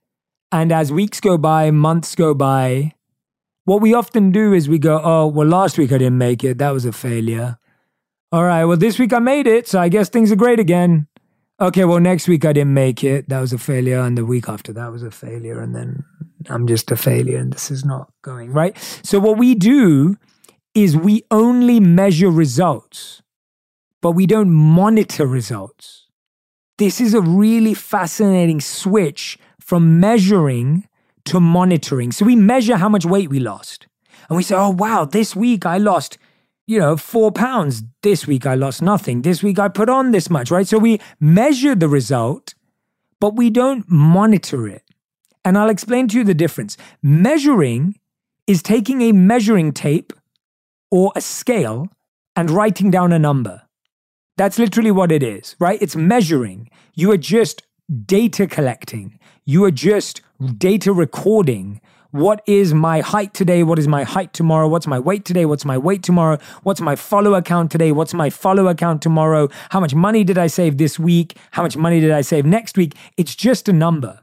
and 0.51 0.73
as 0.73 0.91
weeks 0.91 1.21
go 1.21 1.37
by, 1.37 1.71
months 1.71 2.15
go 2.15 2.33
by, 2.33 2.95
what 3.63 3.79
we 3.79 3.93
often 3.93 4.29
do 4.33 4.51
is 4.51 4.67
we 4.67 4.77
go, 4.77 4.99
oh, 5.01 5.27
well, 5.27 5.47
last 5.47 5.77
week 5.77 5.93
I 5.93 5.99
didn't 5.99 6.17
make 6.17 6.43
it. 6.43 6.57
That 6.57 6.71
was 6.71 6.83
a 6.83 6.91
failure. 6.91 7.59
All 8.33 8.43
right, 8.43 8.65
well, 8.65 8.75
this 8.75 8.99
week 8.99 9.13
I 9.13 9.19
made 9.19 9.47
it, 9.47 9.69
so 9.69 9.79
I 9.79 9.87
guess 9.87 10.09
things 10.09 10.33
are 10.33 10.35
great 10.35 10.59
again. 10.59 11.07
Okay, 11.61 11.85
well, 11.85 11.99
next 11.99 12.27
week 12.27 12.45
I 12.45 12.53
didn't 12.53 12.73
make 12.73 13.03
it. 13.03 13.29
That 13.29 13.39
was 13.39 13.53
a 13.53 13.57
failure. 13.57 13.99
And 13.99 14.17
the 14.17 14.25
week 14.25 14.49
after 14.49 14.73
that 14.73 14.91
was 14.91 15.03
a 15.03 15.11
failure. 15.11 15.61
And 15.61 15.75
then 15.75 16.03
I'm 16.49 16.67
just 16.67 16.91
a 16.91 16.97
failure 16.97 17.37
and 17.37 17.53
this 17.53 17.71
is 17.71 17.85
not 17.85 18.11
going, 18.21 18.51
right? 18.51 18.77
So, 19.03 19.19
what 19.19 19.37
we 19.37 19.55
do 19.55 20.17
is 20.73 20.97
we 20.97 21.23
only 21.29 21.79
measure 21.79 22.29
results, 22.29 23.21
but 24.01 24.11
we 24.11 24.25
don't 24.25 24.51
monitor 24.51 25.27
results. 25.27 26.07
This 26.79 26.99
is 26.99 27.13
a 27.13 27.21
really 27.21 27.75
fascinating 27.75 28.59
switch 28.59 29.37
from 29.59 29.99
measuring 29.99 30.87
to 31.25 31.39
monitoring. 31.39 32.11
So 32.11 32.25
we 32.25 32.35
measure 32.35 32.77
how 32.77 32.89
much 32.89 33.05
weight 33.05 33.29
we 33.29 33.39
lost. 33.39 33.87
And 34.27 34.37
we 34.37 34.43
say, 34.43 34.55
oh, 34.55 34.71
wow, 34.71 35.05
this 35.05 35.35
week 35.35 35.65
I 35.65 35.77
lost, 35.77 36.17
you 36.65 36.79
know, 36.79 36.97
four 36.97 37.31
pounds. 37.31 37.83
This 38.01 38.27
week 38.27 38.45
I 38.45 38.55
lost 38.55 38.81
nothing. 38.81 39.21
This 39.21 39.43
week 39.43 39.59
I 39.59 39.67
put 39.67 39.89
on 39.89 40.11
this 40.11 40.29
much, 40.29 40.51
right? 40.51 40.67
So 40.67 40.77
we 40.77 40.99
measure 41.19 41.75
the 41.75 41.89
result, 41.89 42.53
but 43.19 43.35
we 43.35 43.49
don't 43.49 43.89
monitor 43.89 44.67
it. 44.67 44.83
And 45.45 45.57
I'll 45.57 45.69
explain 45.69 46.07
to 46.09 46.17
you 46.17 46.23
the 46.23 46.33
difference. 46.33 46.77
Measuring 47.01 47.95
is 48.47 48.61
taking 48.63 49.01
a 49.01 49.11
measuring 49.11 49.71
tape 49.73 50.13
or 50.89 51.11
a 51.15 51.21
scale 51.21 51.87
and 52.35 52.49
writing 52.49 52.91
down 52.91 53.11
a 53.11 53.19
number. 53.19 53.61
That's 54.37 54.57
literally 54.57 54.91
what 54.91 55.11
it 55.11 55.21
is, 55.21 55.55
right? 55.59 55.81
It's 55.81 55.95
measuring. 55.95 56.69
You 56.95 57.11
are 57.11 57.17
just 57.17 57.61
data 58.05 58.47
collecting. 58.47 59.19
You 59.45 59.63
are 59.65 59.71
just 59.71 60.21
data 60.57 60.93
recording. 60.93 61.81
What 62.13 62.43
is 62.45 62.75
my 62.75 63.01
height 63.01 63.33
today? 63.33 63.63
What 63.63 63.79
is 63.79 63.87
my 63.87 64.03
height 64.03 64.33
tomorrow? 64.33 64.67
What's 64.67 64.85
my 64.85 64.99
weight 64.99 65.25
today? 65.25 65.45
What's 65.45 65.65
my 65.65 65.79
weight 65.79 66.03
tomorrow? 66.03 66.37
What's 66.61 66.79
my 66.79 66.95
follower 66.95 67.41
count 67.41 67.71
today? 67.71 67.91
What's 67.91 68.13
my 68.13 68.29
follower 68.29 68.75
count 68.75 69.01
tomorrow? 69.01 69.49
How 69.71 69.79
much 69.79 69.95
money 69.95 70.23
did 70.23 70.37
I 70.37 70.45
save 70.45 70.77
this 70.77 70.99
week? 70.99 71.35
How 71.49 71.63
much 71.63 71.75
money 71.75 71.99
did 71.99 72.11
I 72.11 72.21
save 72.21 72.45
next 72.45 72.77
week? 72.77 72.93
It's 73.17 73.33
just 73.33 73.67
a 73.67 73.73
number. 73.73 74.19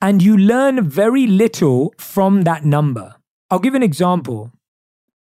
And 0.00 0.22
you 0.22 0.36
learn 0.36 0.88
very 0.88 1.26
little 1.26 1.92
from 1.98 2.42
that 2.42 2.64
number. 2.64 3.16
I'll 3.50 3.58
give 3.58 3.74
an 3.74 3.82
example. 3.82 4.52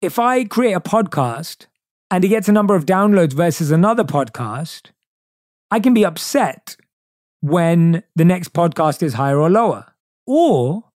If 0.00 0.18
I 0.18 0.42
create 0.42 0.72
a 0.72 0.80
podcast 0.80 1.66
and 2.10 2.24
he 2.24 2.30
gets 2.30 2.48
a 2.48 2.52
number 2.52 2.74
of 2.74 2.84
downloads 2.84 3.32
versus 3.32 3.70
another 3.70 4.02
podcast, 4.02 4.90
I 5.70 5.78
can 5.78 5.94
be 5.94 6.04
upset 6.04 6.76
when 7.42 8.02
the 8.16 8.24
next 8.24 8.52
podcast 8.54 9.04
is 9.04 9.14
higher 9.14 9.38
or 9.38 9.48
lower. 9.48 9.94
Or 10.26 10.90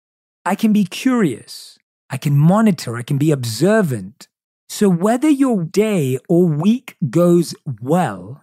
I 0.45 0.55
can 0.55 0.73
be 0.73 0.83
curious. 0.83 1.77
I 2.09 2.17
can 2.17 2.37
monitor. 2.37 2.95
I 2.95 3.01
can 3.01 3.17
be 3.17 3.31
observant. 3.31 4.27
So 4.69 4.89
whether 4.89 5.29
your 5.29 5.63
day 5.63 6.17
or 6.27 6.45
week 6.45 6.95
goes 7.09 7.55
well, 7.81 8.41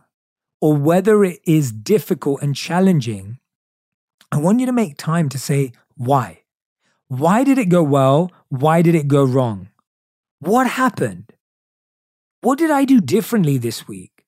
or 0.60 0.76
whether 0.76 1.24
it 1.24 1.40
is 1.44 1.72
difficult 1.72 2.42
and 2.42 2.54
challenging, 2.54 3.38
I 4.30 4.36
want 4.38 4.60
you 4.60 4.66
to 4.66 4.72
make 4.72 4.96
time 4.96 5.28
to 5.30 5.38
say, 5.38 5.72
why? 5.96 6.42
Why 7.08 7.42
did 7.44 7.58
it 7.58 7.68
go 7.68 7.82
well? 7.82 8.30
Why 8.48 8.82
did 8.82 8.94
it 8.94 9.08
go 9.08 9.24
wrong? 9.24 9.70
What 10.38 10.66
happened? 10.66 11.32
What 12.42 12.58
did 12.58 12.70
I 12.70 12.84
do 12.84 13.00
differently 13.00 13.58
this 13.58 13.88
week? 13.88 14.24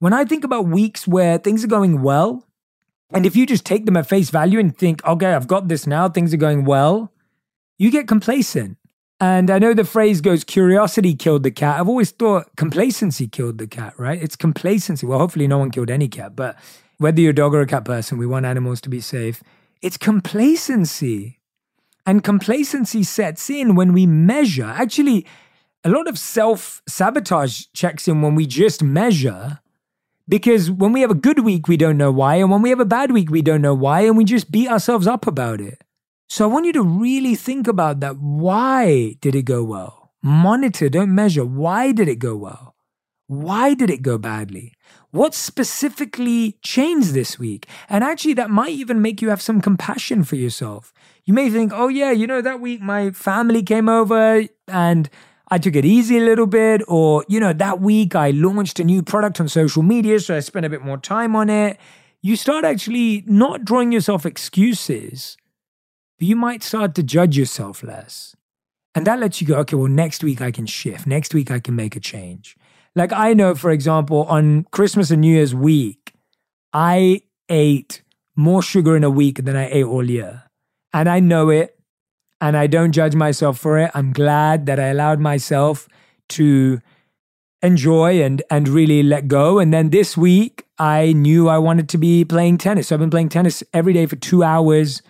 When 0.00 0.12
I 0.12 0.24
think 0.24 0.44
about 0.44 0.66
weeks 0.66 1.06
where 1.06 1.38
things 1.38 1.62
are 1.64 1.68
going 1.68 2.02
well, 2.02 2.47
and 3.12 3.24
if 3.24 3.34
you 3.34 3.46
just 3.46 3.64
take 3.64 3.86
them 3.86 3.96
at 3.96 4.08
face 4.08 4.30
value 4.30 4.58
and 4.58 4.76
think, 4.76 5.04
okay, 5.04 5.32
I've 5.32 5.48
got 5.48 5.68
this 5.68 5.86
now, 5.86 6.08
things 6.08 6.34
are 6.34 6.38
going 6.38 6.64
well, 6.64 7.12
you 7.78 7.90
get 7.90 8.06
complacent. 8.06 8.76
And 9.20 9.50
I 9.50 9.58
know 9.58 9.74
the 9.74 9.84
phrase 9.84 10.20
goes, 10.20 10.44
curiosity 10.44 11.14
killed 11.14 11.42
the 11.42 11.50
cat. 11.50 11.80
I've 11.80 11.88
always 11.88 12.12
thought 12.12 12.54
complacency 12.56 13.26
killed 13.26 13.58
the 13.58 13.66
cat, 13.66 13.94
right? 13.98 14.22
It's 14.22 14.36
complacency. 14.36 15.06
Well, 15.06 15.18
hopefully 15.18 15.48
no 15.48 15.58
one 15.58 15.70
killed 15.70 15.90
any 15.90 16.06
cat, 16.06 16.36
but 16.36 16.56
whether 16.98 17.20
you're 17.20 17.30
a 17.30 17.34
dog 17.34 17.54
or 17.54 17.60
a 17.60 17.66
cat 17.66 17.84
person, 17.84 18.18
we 18.18 18.26
want 18.26 18.46
animals 18.46 18.80
to 18.82 18.88
be 18.88 19.00
safe. 19.00 19.42
It's 19.82 19.96
complacency. 19.96 21.40
And 22.06 22.22
complacency 22.22 23.02
sets 23.02 23.50
in 23.50 23.74
when 23.74 23.92
we 23.92 24.06
measure. 24.06 24.64
Actually, 24.64 25.26
a 25.84 25.90
lot 25.90 26.08
of 26.08 26.18
self 26.18 26.82
sabotage 26.88 27.66
checks 27.74 28.08
in 28.08 28.22
when 28.22 28.34
we 28.34 28.46
just 28.46 28.82
measure. 28.82 29.60
Because 30.28 30.70
when 30.70 30.92
we 30.92 31.00
have 31.00 31.10
a 31.10 31.14
good 31.14 31.40
week, 31.40 31.68
we 31.68 31.76
don't 31.76 31.96
know 31.96 32.12
why. 32.12 32.36
And 32.36 32.50
when 32.50 32.62
we 32.62 32.70
have 32.70 32.80
a 32.80 32.84
bad 32.84 33.12
week, 33.12 33.30
we 33.30 33.42
don't 33.42 33.62
know 33.62 33.74
why. 33.74 34.02
And 34.02 34.16
we 34.16 34.24
just 34.24 34.50
beat 34.50 34.68
ourselves 34.68 35.06
up 35.06 35.26
about 35.26 35.60
it. 35.60 35.82
So 36.28 36.44
I 36.44 36.52
want 36.52 36.66
you 36.66 36.72
to 36.74 36.82
really 36.82 37.34
think 37.34 37.66
about 37.66 38.00
that. 38.00 38.18
Why 38.18 39.16
did 39.20 39.34
it 39.34 39.44
go 39.44 39.64
well? 39.64 40.12
Monitor, 40.22 40.90
don't 40.90 41.14
measure. 41.14 41.44
Why 41.44 41.92
did 41.92 42.08
it 42.08 42.18
go 42.18 42.36
well? 42.36 42.74
Why 43.28 43.74
did 43.74 43.90
it 43.90 44.02
go 44.02 44.18
badly? 44.18 44.74
What 45.10 45.34
specifically 45.34 46.58
changed 46.62 47.12
this 47.14 47.38
week? 47.38 47.66
And 47.88 48.04
actually, 48.04 48.34
that 48.34 48.50
might 48.50 48.70
even 48.70 49.00
make 49.00 49.22
you 49.22 49.30
have 49.30 49.40
some 49.40 49.60
compassion 49.60 50.24
for 50.24 50.36
yourself. 50.36 50.92
You 51.24 51.32
may 51.32 51.48
think, 51.48 51.72
oh, 51.74 51.88
yeah, 51.88 52.10
you 52.10 52.26
know, 52.26 52.42
that 52.42 52.60
week 52.60 52.82
my 52.82 53.10
family 53.10 53.62
came 53.62 53.88
over 53.88 54.44
and 54.66 55.08
I 55.50 55.58
took 55.58 55.76
it 55.76 55.84
easy 55.84 56.18
a 56.18 56.24
little 56.24 56.46
bit, 56.46 56.82
or, 56.88 57.24
you 57.28 57.40
know, 57.40 57.52
that 57.54 57.80
week 57.80 58.14
I 58.14 58.30
launched 58.30 58.80
a 58.80 58.84
new 58.84 59.02
product 59.02 59.40
on 59.40 59.48
social 59.48 59.82
media, 59.82 60.20
so 60.20 60.36
I 60.36 60.40
spent 60.40 60.66
a 60.66 60.68
bit 60.68 60.82
more 60.82 60.98
time 60.98 61.34
on 61.34 61.48
it. 61.48 61.78
You 62.20 62.36
start 62.36 62.64
actually 62.64 63.24
not 63.26 63.64
drawing 63.64 63.92
yourself 63.92 64.26
excuses, 64.26 65.36
but 66.18 66.28
you 66.28 66.36
might 66.36 66.62
start 66.62 66.94
to 66.96 67.02
judge 67.02 67.38
yourself 67.38 67.82
less. 67.82 68.36
And 68.94 69.06
that 69.06 69.20
lets 69.20 69.40
you 69.40 69.46
go, 69.46 69.56
okay, 69.60 69.76
well, 69.76 69.88
next 69.88 70.22
week 70.24 70.40
I 70.40 70.50
can 70.50 70.66
shift. 70.66 71.06
Next 71.06 71.32
week 71.32 71.50
I 71.50 71.60
can 71.60 71.76
make 71.76 71.96
a 71.96 72.00
change. 72.00 72.56
Like 72.94 73.12
I 73.12 73.32
know, 73.32 73.54
for 73.54 73.70
example, 73.70 74.24
on 74.24 74.64
Christmas 74.72 75.10
and 75.10 75.20
New 75.20 75.32
Year's 75.32 75.54
week, 75.54 76.14
I 76.72 77.22
ate 77.48 78.02
more 78.34 78.60
sugar 78.60 78.96
in 78.96 79.04
a 79.04 79.10
week 79.10 79.44
than 79.44 79.56
I 79.56 79.70
ate 79.70 79.84
all 79.84 80.08
year. 80.08 80.42
And 80.92 81.08
I 81.08 81.20
know 81.20 81.48
it 81.48 81.77
and 82.40 82.56
I 82.56 82.66
don't 82.66 82.92
judge 82.92 83.14
myself 83.14 83.58
for 83.58 83.78
it. 83.78 83.90
I'm 83.94 84.12
glad 84.12 84.66
that 84.66 84.78
I 84.78 84.88
allowed 84.88 85.20
myself 85.20 85.88
to 86.30 86.80
enjoy 87.62 88.22
and 88.22 88.42
and 88.50 88.68
really 88.68 89.02
let 89.02 89.28
go. 89.28 89.58
And 89.58 89.72
then 89.72 89.90
this 89.90 90.16
week, 90.16 90.64
I 90.78 91.12
knew 91.12 91.48
I 91.48 91.58
wanted 91.58 91.88
to 91.90 91.98
be 91.98 92.24
playing 92.24 92.58
tennis. 92.58 92.88
So 92.88 92.94
I've 92.94 93.00
been 93.00 93.10
playing 93.10 93.30
tennis 93.30 93.64
every 93.72 93.92
day 93.92 94.06
for 94.06 94.16
two 94.16 94.42
hours, 94.42 95.02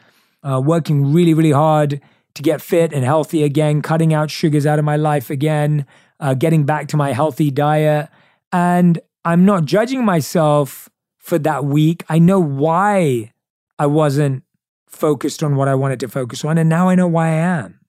uh, 0.42 0.60
working 0.64 1.12
really, 1.12 1.34
really 1.34 1.52
hard 1.52 2.00
to 2.34 2.42
get 2.42 2.62
fit 2.62 2.92
and 2.92 3.04
healthy 3.04 3.42
again, 3.42 3.82
cutting 3.82 4.14
out 4.14 4.30
sugars 4.30 4.64
out 4.64 4.78
of 4.78 4.84
my 4.84 4.96
life 4.96 5.28
again, 5.28 5.84
uh, 6.20 6.34
getting 6.34 6.64
back 6.64 6.88
to 6.88 6.96
my 6.96 7.12
healthy 7.12 7.50
diet. 7.50 8.08
And 8.52 8.98
I'm 9.24 9.44
not 9.44 9.66
judging 9.66 10.04
myself 10.04 10.88
for 11.18 11.38
that 11.40 11.64
week. 11.64 12.04
I 12.08 12.18
know 12.18 12.40
why 12.40 13.32
I 13.78 13.86
wasn't 13.86 14.44
focused 14.88 15.42
on 15.42 15.56
what 15.56 15.68
I 15.68 15.74
wanted 15.74 16.00
to 16.00 16.08
focus 16.08 16.44
on. 16.44 16.58
And 16.58 16.68
now 16.68 16.88
I 16.88 16.94
know 16.94 17.06
why 17.06 17.28
I 17.28 17.36
am. 17.36 17.80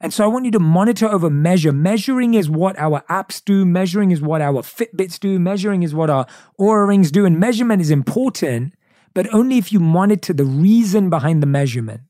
And 0.00 0.14
so 0.14 0.24
I 0.24 0.28
want 0.28 0.46
you 0.46 0.50
to 0.52 0.60
monitor 0.60 1.06
over 1.06 1.28
measure. 1.28 1.72
Measuring 1.72 2.34
is 2.34 2.48
what 2.48 2.78
our 2.78 3.02
apps 3.10 3.44
do. 3.44 3.66
Measuring 3.66 4.10
is 4.10 4.22
what 4.22 4.40
our 4.40 4.62
Fitbits 4.62 5.20
do. 5.20 5.38
Measuring 5.38 5.82
is 5.82 5.94
what 5.94 6.08
our 6.08 6.26
Oura 6.58 6.88
Rings 6.88 7.10
do. 7.10 7.26
And 7.26 7.38
measurement 7.38 7.82
is 7.82 7.90
important, 7.90 8.74
but 9.12 9.32
only 9.34 9.58
if 9.58 9.72
you 9.72 9.80
monitor 9.80 10.32
the 10.32 10.44
reason 10.44 11.10
behind 11.10 11.42
the 11.42 11.46
measurement. 11.46 12.02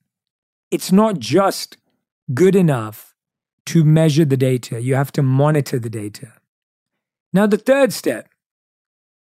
It's 0.70 0.92
not 0.92 1.18
just 1.18 1.78
good 2.32 2.54
enough 2.54 3.14
to 3.66 3.84
measure 3.84 4.24
the 4.24 4.36
data. 4.36 4.80
You 4.80 4.94
have 4.94 5.10
to 5.12 5.22
monitor 5.22 5.80
the 5.80 5.90
data. 5.90 6.34
Now, 7.32 7.46
the 7.46 7.58
third 7.58 7.92
step 7.92 8.28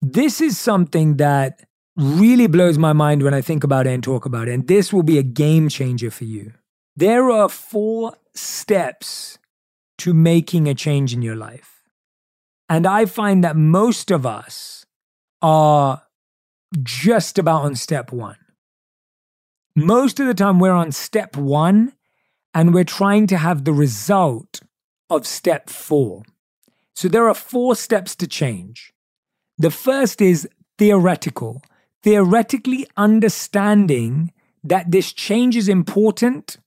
this 0.01 0.39
is 0.39 0.57
something 0.57 1.17
that 1.17 1.65
really 1.99 2.47
blows 2.47 2.77
my 2.77 2.93
mind 2.93 3.23
when 3.23 3.33
I 3.33 3.41
think 3.41 3.63
about 3.63 3.85
it 3.85 3.91
and 3.91 4.03
talk 4.03 4.25
about 4.25 4.47
it. 4.47 4.53
And 4.53 4.67
this 4.67 4.93
will 4.93 5.03
be 5.03 5.17
a 5.17 5.23
game 5.23 5.67
changer 5.69 6.09
for 6.09 6.23
you. 6.23 6.53
There 6.95 7.29
are 7.29 7.49
four 7.49 8.15
steps 8.33 9.37
to 9.99 10.13
making 10.13 10.67
a 10.67 10.73
change 10.73 11.13
in 11.13 11.21
your 11.21 11.35
life. 11.35 11.83
And 12.69 12.87
I 12.87 13.05
find 13.05 13.43
that 13.43 13.55
most 13.55 14.11
of 14.11 14.25
us 14.25 14.85
are 15.41 16.03
just 16.83 17.37
about 17.37 17.63
on 17.63 17.75
step 17.75 18.11
one. 18.11 18.37
Most 19.75 20.19
of 20.19 20.27
the 20.27 20.33
time, 20.33 20.59
we're 20.59 20.71
on 20.71 20.91
step 20.91 21.35
one 21.35 21.93
and 22.53 22.73
we're 22.73 22.83
trying 22.83 23.27
to 23.27 23.37
have 23.37 23.63
the 23.63 23.73
result 23.73 24.61
of 25.09 25.25
step 25.25 25.69
four. 25.69 26.23
So 26.95 27.07
there 27.07 27.27
are 27.27 27.33
four 27.33 27.75
steps 27.75 28.15
to 28.17 28.27
change. 28.27 28.93
The 29.57 29.71
first 29.71 30.21
is 30.21 30.47
theoretical, 30.77 31.61
theoretically 32.03 32.87
understanding 32.97 34.31
that 34.63 34.91
this 34.91 35.13
change 35.13 35.55
is 35.55 35.69
important, 35.69 36.57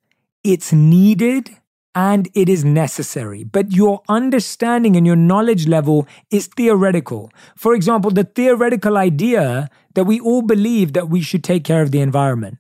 it's 0.42 0.72
needed, 0.72 1.50
and 1.94 2.28
it 2.34 2.48
is 2.48 2.64
necessary. 2.64 3.44
But 3.44 3.72
your 3.72 4.02
understanding 4.08 4.96
and 4.96 5.06
your 5.06 5.16
knowledge 5.16 5.68
level 5.68 6.06
is 6.30 6.46
theoretical. 6.46 7.30
For 7.56 7.74
example, 7.74 8.10
the 8.10 8.24
theoretical 8.24 8.96
idea 8.96 9.68
that 9.94 10.04
we 10.04 10.18
all 10.20 10.42
believe 10.42 10.94
that 10.94 11.08
we 11.10 11.20
should 11.20 11.44
take 11.44 11.64
care 11.64 11.82
of 11.82 11.90
the 11.90 12.00
environment. 12.00 12.58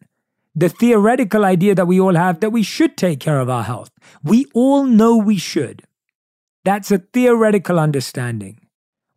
The 0.54 0.68
theoretical 0.68 1.46
idea 1.46 1.74
that 1.74 1.86
we 1.86 1.98
all 1.98 2.14
have 2.14 2.40
that 2.40 2.50
we 2.50 2.62
should 2.62 2.98
take 2.98 3.20
care 3.20 3.40
of 3.40 3.48
our 3.48 3.62
health. 3.62 3.90
We 4.22 4.46
all 4.52 4.84
know 4.84 5.16
we 5.16 5.38
should. 5.38 5.82
That's 6.64 6.90
a 6.90 6.98
theoretical 6.98 7.80
understanding. 7.80 8.58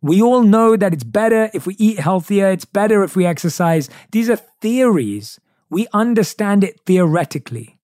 We 0.02 0.22
all 0.22 0.42
know 0.42 0.76
that 0.76 0.92
it's 0.92 1.04
better 1.04 1.50
if 1.54 1.66
we 1.66 1.74
eat 1.78 1.98
healthier, 1.98 2.50
it's 2.50 2.64
better 2.64 3.02
if 3.02 3.16
we 3.16 3.26
exercise. 3.26 3.88
These 4.12 4.30
are 4.30 4.36
theories. 4.36 5.40
We 5.70 5.86
understand 5.92 6.62
it 6.62 6.80
theoretically. 6.86 7.78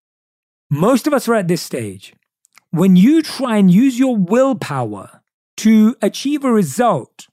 Most 0.71 1.07
of 1.07 1.13
us 1.13 1.29
are 1.29 1.35
at 1.35 1.49
this 1.49 1.63
stage. 1.63 2.15
When 2.71 2.97
you 2.97 3.23
try 3.23 3.57
and 3.57 3.71
use 3.71 3.99
your 3.99 4.17
willpower 4.17 5.23
to 5.59 5.97
achieve 6.01 6.45
a 6.45 6.53
result, 6.53 7.27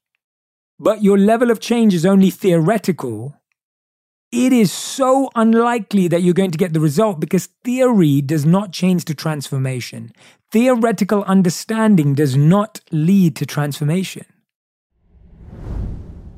but 0.79 1.03
your 1.03 1.17
level 1.17 1.51
of 1.51 1.59
change 1.59 1.93
is 1.93 2.05
only 2.05 2.29
theoretical, 2.29 3.35
it 4.31 4.53
is 4.53 4.71
so 4.71 5.29
unlikely 5.35 6.07
that 6.07 6.21
you're 6.21 6.33
going 6.33 6.51
to 6.51 6.57
get 6.57 6.73
the 6.73 6.79
result 6.79 7.19
because 7.19 7.47
theory 7.63 8.21
does 8.21 8.45
not 8.45 8.71
change 8.71 9.05
to 9.05 9.15
transformation. 9.15 10.11
Theoretical 10.51 11.23
understanding 11.23 12.13
does 12.13 12.35
not 12.35 12.81
lead 12.91 13.35
to 13.37 13.45
transformation. 13.45 14.25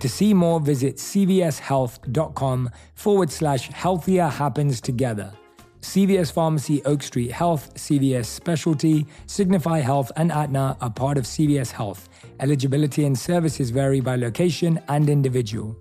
To 0.00 0.08
see 0.08 0.32
more, 0.32 0.60
visit 0.60 0.96
cvshealth.com 0.96 2.70
forward 2.94 3.30
slash 3.30 3.68
healthier 3.68 4.26
happens 4.28 4.80
together. 4.80 5.32
CVS 5.82 6.32
Pharmacy, 6.32 6.82
Oak 6.84 7.02
Street 7.02 7.30
Health, 7.30 7.74
CVS 7.74 8.26
Specialty, 8.26 9.06
Signify 9.26 9.80
Health, 9.80 10.10
and 10.16 10.30
Aetna 10.32 10.76
are 10.80 10.90
part 10.90 11.18
of 11.18 11.24
CVS 11.24 11.70
Health. 11.70 12.08
Eligibility 12.38 13.04
and 13.04 13.18
services 13.18 13.70
vary 13.70 14.00
by 14.00 14.16
location 14.16 14.80
and 14.88 15.08
individual. 15.08 15.76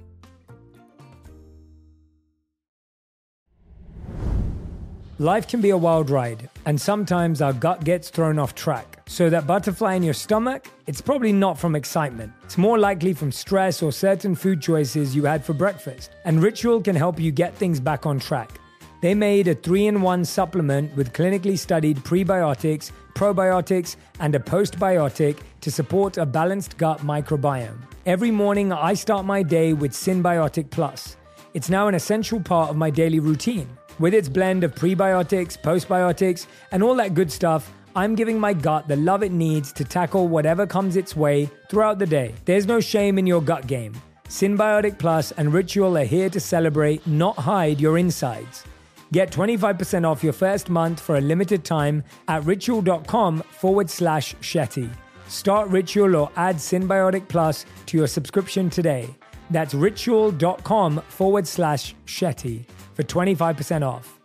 Life 5.17 5.49
can 5.49 5.59
be 5.59 5.71
a 5.71 5.77
wild 5.77 6.09
ride, 6.09 6.49
and 6.65 6.79
sometimes 6.79 7.41
our 7.41 7.51
gut 7.51 7.83
gets 7.83 8.09
thrown 8.09 8.39
off 8.39 8.55
track. 8.55 8.98
So, 9.09 9.27
that 9.31 9.47
butterfly 9.47 9.95
in 9.95 10.03
your 10.03 10.13
stomach, 10.13 10.67
it's 10.85 11.01
probably 11.01 11.33
not 11.33 11.57
from 11.57 11.75
excitement. 11.75 12.31
It's 12.43 12.59
more 12.59 12.77
likely 12.77 13.11
from 13.13 13.31
stress 13.31 13.81
or 13.81 13.91
certain 13.91 14.35
food 14.35 14.61
choices 14.61 15.15
you 15.15 15.25
had 15.25 15.43
for 15.43 15.53
breakfast. 15.53 16.11
And 16.25 16.43
Ritual 16.43 16.79
can 16.79 16.95
help 16.95 17.19
you 17.19 17.31
get 17.31 17.55
things 17.55 17.79
back 17.79 18.05
on 18.05 18.19
track. 18.19 18.59
They 19.01 19.15
made 19.15 19.47
a 19.47 19.55
three 19.55 19.87
in 19.87 20.03
one 20.03 20.23
supplement 20.23 20.95
with 20.95 21.11
clinically 21.11 21.57
studied 21.57 21.97
prebiotics, 21.97 22.91
probiotics, 23.15 23.95
and 24.19 24.35
a 24.35 24.39
postbiotic 24.39 25.39
to 25.61 25.71
support 25.71 26.17
a 26.17 26.25
balanced 26.25 26.77
gut 26.77 26.99
microbiome. 26.99 27.79
Every 28.05 28.29
morning, 28.29 28.71
I 28.71 28.93
start 28.93 29.25
my 29.25 29.41
day 29.41 29.73
with 29.73 29.91
Synbiotic 29.91 30.69
Plus. 30.69 31.17
It's 31.55 31.69
now 31.69 31.87
an 31.87 31.95
essential 31.95 32.39
part 32.39 32.69
of 32.69 32.75
my 32.75 32.91
daily 32.91 33.19
routine. 33.19 33.69
With 33.97 34.13
its 34.13 34.29
blend 34.29 34.63
of 34.63 34.75
prebiotics, 34.75 35.59
postbiotics, 35.59 36.45
and 36.71 36.83
all 36.83 36.95
that 36.95 37.15
good 37.15 37.31
stuff, 37.31 37.73
I'm 37.99 38.15
giving 38.15 38.39
my 38.39 38.53
gut 38.53 38.87
the 38.87 38.95
love 38.95 39.23
it 39.23 39.33
needs 39.33 39.73
to 39.73 39.83
tackle 39.83 40.29
whatever 40.29 40.65
comes 40.65 40.95
its 40.95 41.17
way 41.17 41.49
throughout 41.69 41.99
the 41.99 42.05
day. 42.05 42.33
There's 42.45 42.65
no 42.65 42.79
shame 42.79 43.19
in 43.19 43.27
your 43.27 43.41
gut 43.41 43.67
game. 43.67 43.93
Synbiotic 44.29 44.97
Plus 44.97 45.33
and 45.33 45.51
Ritual 45.51 45.97
are 45.97 46.05
here 46.05 46.29
to 46.29 46.39
celebrate, 46.39 47.05
not 47.05 47.35
hide 47.35 47.81
your 47.81 47.97
insides. 47.97 48.63
Get 49.11 49.31
25% 49.31 50.07
off 50.09 50.23
your 50.23 50.31
first 50.31 50.69
month 50.69 51.01
for 51.01 51.17
a 51.17 51.21
limited 51.21 51.65
time 51.65 52.05
at 52.29 52.45
ritual.com 52.45 53.41
forward 53.41 53.89
slash 53.89 54.33
Shetty. 54.35 54.89
Start 55.27 55.67
Ritual 55.67 56.15
or 56.15 56.31
add 56.37 56.55
Synbiotic 56.55 57.27
Plus 57.27 57.65
to 57.87 57.97
your 57.97 58.07
subscription 58.07 58.69
today. 58.69 59.13
That's 59.49 59.73
ritual.com 59.73 61.01
forward 61.09 61.45
slash 61.45 61.95
Shetty 62.05 62.63
for 62.93 63.03
25% 63.03 63.85
off. 63.85 64.18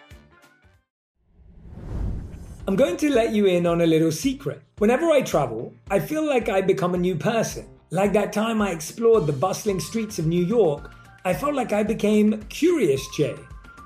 I'm 2.67 2.77
going 2.77 2.97
to 2.97 3.11
let 3.11 3.35
you 3.35 3.45
in 3.45 3.67
on 3.67 3.83
a 3.83 3.87
little 3.87 4.11
secret. 4.11 4.63
Whenever 4.79 5.11
I 5.11 5.21
travel, 5.21 5.75
I 5.91 5.99
feel 6.01 6.27
like 6.27 6.49
I 6.49 6.63
become 6.63 6.95
a 6.95 6.99
new 6.99 7.15
person. 7.15 7.69
Like 7.91 8.15
that 8.15 8.33
time 8.33 8.63
I 8.63 8.71
explored 8.71 9.27
the 9.27 9.35
bustling 9.35 9.79
streets 9.81 10.19
of 10.19 10.27
New 10.27 10.43
York, 10.43 10.91
I 11.27 11.35
felt 11.35 11.55
like 11.55 11.75
I 11.75 11.83
became 11.83 12.43
Curious 12.45 13.07
Jay, 13.15 13.37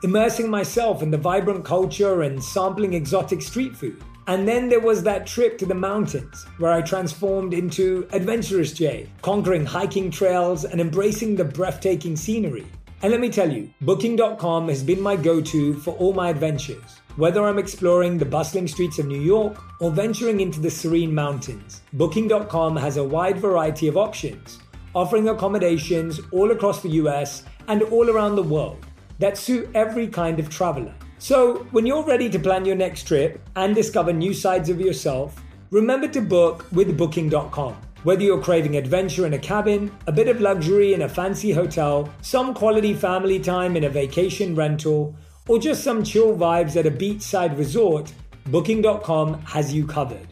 immersing 0.05 0.49
myself 0.49 1.03
in 1.03 1.11
the 1.11 1.19
vibrant 1.19 1.65
culture 1.65 2.23
and 2.23 2.43
sampling 2.43 2.93
exotic 2.93 3.43
street 3.43 3.77
food. 3.77 4.01
And 4.29 4.47
then 4.47 4.69
there 4.69 4.79
was 4.79 5.03
that 5.03 5.27
trip 5.27 5.59
to 5.59 5.67
the 5.67 5.75
mountains 5.75 6.47
where 6.59 6.73
I 6.73 6.81
transformed 6.81 7.55
into 7.55 8.07
Adventurous 8.13 8.73
Jay, 8.73 9.09
conquering 9.23 9.67
hiking 9.67 10.09
trails 10.09 10.65
and 10.65 10.81
embracing 10.81 11.35
the 11.35 11.45
breathtaking 11.45 12.15
scenery. 12.15 12.67
And 13.03 13.11
let 13.11 13.21
me 13.21 13.29
tell 13.29 13.53
you, 13.53 13.71
Booking.com 13.81 14.69
has 14.69 14.85
been 14.85 15.01
my 15.01 15.17
go 15.17 15.41
to 15.41 15.75
for 15.81 15.95
all 15.95 16.13
my 16.13 16.29
adventures. 16.31 17.01
Whether 17.19 17.45
I'm 17.45 17.59
exploring 17.59 18.17
the 18.17 18.25
bustling 18.25 18.69
streets 18.69 19.01
of 19.01 19.07
New 19.07 19.21
York 19.21 19.61
or 19.81 19.91
venturing 19.91 20.39
into 20.39 20.61
the 20.61 20.71
serene 20.71 21.13
mountains, 21.13 21.83
Booking.com 21.95 22.77
has 22.77 22.97
a 22.97 23.03
wide 23.03 23.41
variety 23.41 23.89
of 23.89 23.97
options, 23.97 24.61
offering 24.95 25.29
accommodations 25.29 26.21
all 26.31 26.53
across 26.53 26.81
the 26.81 26.91
US 26.91 27.43
and 27.67 27.83
all 27.83 28.09
around 28.09 28.37
the 28.37 28.45
world 28.45 28.87
that 29.19 29.37
suit 29.37 29.69
every 29.75 30.07
kind 30.07 30.39
of 30.39 30.49
traveler. 30.49 30.95
So, 31.19 31.67
when 31.73 31.87
you're 31.87 32.05
ready 32.05 32.31
to 32.31 32.39
plan 32.39 32.65
your 32.65 32.77
next 32.77 33.09
trip 33.09 33.41
and 33.57 33.75
discover 33.75 34.13
new 34.13 34.33
sides 34.33 34.69
of 34.69 34.81
yourself, 34.81 35.43
remember 35.73 36.07
to 36.07 36.21
book 36.21 36.67
with 36.71 36.97
Booking.com. 36.97 37.75
Whether 38.05 38.23
you're 38.23 38.41
craving 38.41 38.77
adventure 38.77 39.27
in 39.27 39.33
a 39.35 39.41
cabin, 39.41 39.91
a 40.07 40.13
bit 40.13 40.29
of 40.29 40.41
luxury 40.41 40.95
in 40.95 41.03
a 41.03 41.09
fancy 41.09 41.51
hotel, 41.51 42.09
some 42.23 42.55
quality 42.55 42.95
family 42.95 43.41
time 43.41 43.77
in 43.77 43.83
a 43.83 43.91
vacation 43.91 44.55
rental, 44.55 45.17
or 45.49 45.59
just 45.59 45.83
some 45.83 46.05
chill 46.05 46.37
vibes 46.37 46.77
at 46.77 46.87
a 46.87 46.91
beachside 46.91 47.57
resort, 47.59 48.13
Booking.com 48.47 49.43
has 49.43 49.75
you 49.75 49.87
covered. 49.87 50.27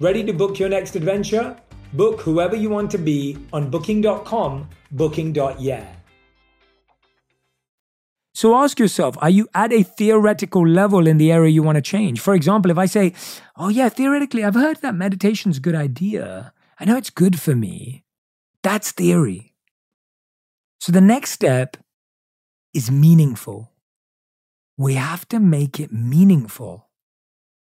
Ready 0.00 0.24
to 0.24 0.32
book 0.32 0.58
your 0.58 0.68
next 0.68 0.96
adventure? 0.96 1.56
Book 1.92 2.20
whoever 2.20 2.56
you 2.56 2.68
want 2.68 2.90
to 2.90 2.98
be 2.98 3.38
on 3.52 3.70
Booking.com, 3.70 4.68
Booking.yeah. 4.90 5.86
So 8.34 8.56
ask 8.56 8.80
yourself, 8.80 9.16
are 9.20 9.30
you 9.30 9.48
at 9.54 9.72
a 9.72 9.84
theoretical 9.84 10.66
level 10.66 11.06
in 11.06 11.18
the 11.18 11.30
area 11.30 11.52
you 11.52 11.62
want 11.62 11.76
to 11.76 11.82
change? 11.82 12.18
For 12.18 12.34
example, 12.34 12.70
if 12.70 12.78
I 12.78 12.86
say, 12.86 13.14
oh 13.56 13.68
yeah, 13.68 13.88
theoretically, 13.88 14.44
I've 14.44 14.56
heard 14.56 14.78
that 14.78 14.96
meditation's 14.96 15.58
a 15.58 15.60
good 15.60 15.76
idea. 15.76 16.52
I 16.80 16.84
know 16.84 16.96
it's 16.96 17.10
good 17.10 17.40
for 17.40 17.54
me. 17.54 18.02
That's 18.64 18.90
theory. 18.90 19.54
So 20.80 20.90
the 20.90 21.00
next 21.00 21.30
step 21.30 21.76
is 22.74 22.90
meaningful. 22.90 23.70
We 24.76 24.94
have 24.94 25.28
to 25.28 25.38
make 25.38 25.78
it 25.78 25.92
meaningful. 25.92 26.88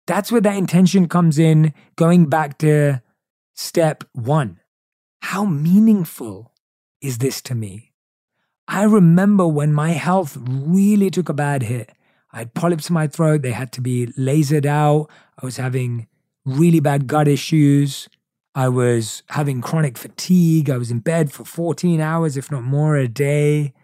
That's 0.06 0.30
where 0.30 0.40
that 0.40 0.56
intention 0.56 1.08
comes 1.08 1.38
in, 1.38 1.74
going 1.96 2.26
back 2.26 2.58
to 2.58 3.02
step 3.54 4.04
one. 4.12 4.60
How 5.22 5.44
meaningful 5.44 6.52
is 7.00 7.18
this 7.18 7.40
to 7.42 7.54
me? 7.54 7.92
I 8.68 8.84
remember 8.84 9.46
when 9.46 9.72
my 9.72 9.90
health 9.90 10.36
really 10.40 11.10
took 11.10 11.28
a 11.28 11.34
bad 11.34 11.64
hit. 11.64 11.92
I 12.32 12.38
had 12.38 12.54
polyps 12.54 12.90
in 12.90 12.94
my 12.94 13.06
throat, 13.06 13.42
they 13.42 13.52
had 13.52 13.72
to 13.72 13.80
be 13.80 14.06
lasered 14.18 14.66
out. 14.66 15.08
I 15.40 15.46
was 15.46 15.56
having 15.56 16.08
really 16.44 16.80
bad 16.80 17.06
gut 17.06 17.28
issues. 17.28 18.08
I 18.54 18.68
was 18.68 19.22
having 19.30 19.60
chronic 19.60 19.98
fatigue. 19.98 20.70
I 20.70 20.78
was 20.78 20.90
in 20.90 21.00
bed 21.00 21.32
for 21.32 21.44
14 21.44 22.00
hours, 22.00 22.36
if 22.36 22.50
not 22.50 22.64
more, 22.64 22.96
a 22.96 23.06
day. 23.06 23.74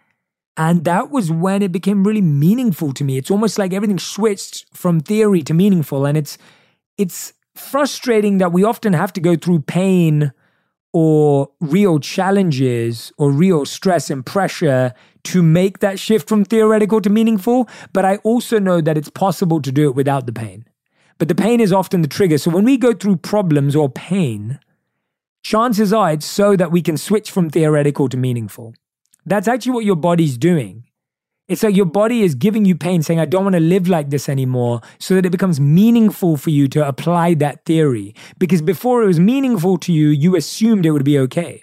And 0.56 0.84
that 0.84 1.10
was 1.10 1.30
when 1.30 1.62
it 1.62 1.72
became 1.72 2.04
really 2.04 2.20
meaningful 2.20 2.92
to 2.92 3.04
me. 3.04 3.16
It's 3.16 3.30
almost 3.30 3.58
like 3.58 3.72
everything 3.72 3.98
switched 3.98 4.66
from 4.74 5.00
theory 5.00 5.42
to 5.42 5.54
meaningful. 5.54 6.04
And 6.04 6.18
it's 6.18 6.36
it's 6.98 7.32
frustrating 7.54 8.38
that 8.38 8.52
we 8.52 8.64
often 8.64 8.92
have 8.92 9.12
to 9.14 9.20
go 9.20 9.36
through 9.36 9.60
pain 9.60 10.32
or 10.92 11.50
real 11.60 11.98
challenges 11.98 13.12
or 13.16 13.30
real 13.30 13.64
stress 13.64 14.10
and 14.10 14.26
pressure 14.26 14.92
to 15.24 15.42
make 15.42 15.78
that 15.78 15.98
shift 15.98 16.28
from 16.28 16.44
theoretical 16.44 17.00
to 17.00 17.08
meaningful. 17.08 17.68
But 17.92 18.04
I 18.04 18.16
also 18.16 18.58
know 18.58 18.80
that 18.82 18.98
it's 18.98 19.08
possible 19.08 19.62
to 19.62 19.72
do 19.72 19.88
it 19.88 19.94
without 19.94 20.26
the 20.26 20.32
pain. 20.32 20.66
But 21.18 21.28
the 21.28 21.34
pain 21.34 21.60
is 21.60 21.72
often 21.72 22.02
the 22.02 22.08
trigger. 22.08 22.36
So 22.36 22.50
when 22.50 22.64
we 22.64 22.76
go 22.76 22.92
through 22.92 23.16
problems 23.18 23.74
or 23.74 23.88
pain, 23.88 24.58
chances 25.42 25.92
are 25.92 26.12
it's 26.12 26.26
so 26.26 26.56
that 26.56 26.72
we 26.72 26.82
can 26.82 26.96
switch 26.96 27.30
from 27.30 27.48
theoretical 27.48 28.08
to 28.10 28.16
meaningful. 28.16 28.74
That's 29.24 29.48
actually 29.48 29.72
what 29.72 29.84
your 29.84 29.96
body's 29.96 30.36
doing. 30.36 30.84
It's 31.48 31.62
like 31.62 31.76
your 31.76 31.86
body 31.86 32.22
is 32.22 32.34
giving 32.34 32.64
you 32.64 32.74
pain, 32.76 33.02
saying, 33.02 33.20
I 33.20 33.24
don't 33.24 33.44
want 33.44 33.54
to 33.54 33.60
live 33.60 33.88
like 33.88 34.10
this 34.10 34.28
anymore, 34.28 34.80
so 34.98 35.14
that 35.14 35.26
it 35.26 35.30
becomes 35.30 35.60
meaningful 35.60 36.36
for 36.36 36.50
you 36.50 36.68
to 36.68 36.86
apply 36.86 37.34
that 37.34 37.64
theory. 37.64 38.14
Because 38.38 38.62
before 38.62 39.02
it 39.02 39.06
was 39.06 39.20
meaningful 39.20 39.76
to 39.78 39.92
you, 39.92 40.08
you 40.08 40.36
assumed 40.36 40.86
it 40.86 40.92
would 40.92 41.04
be 41.04 41.18
okay. 41.18 41.62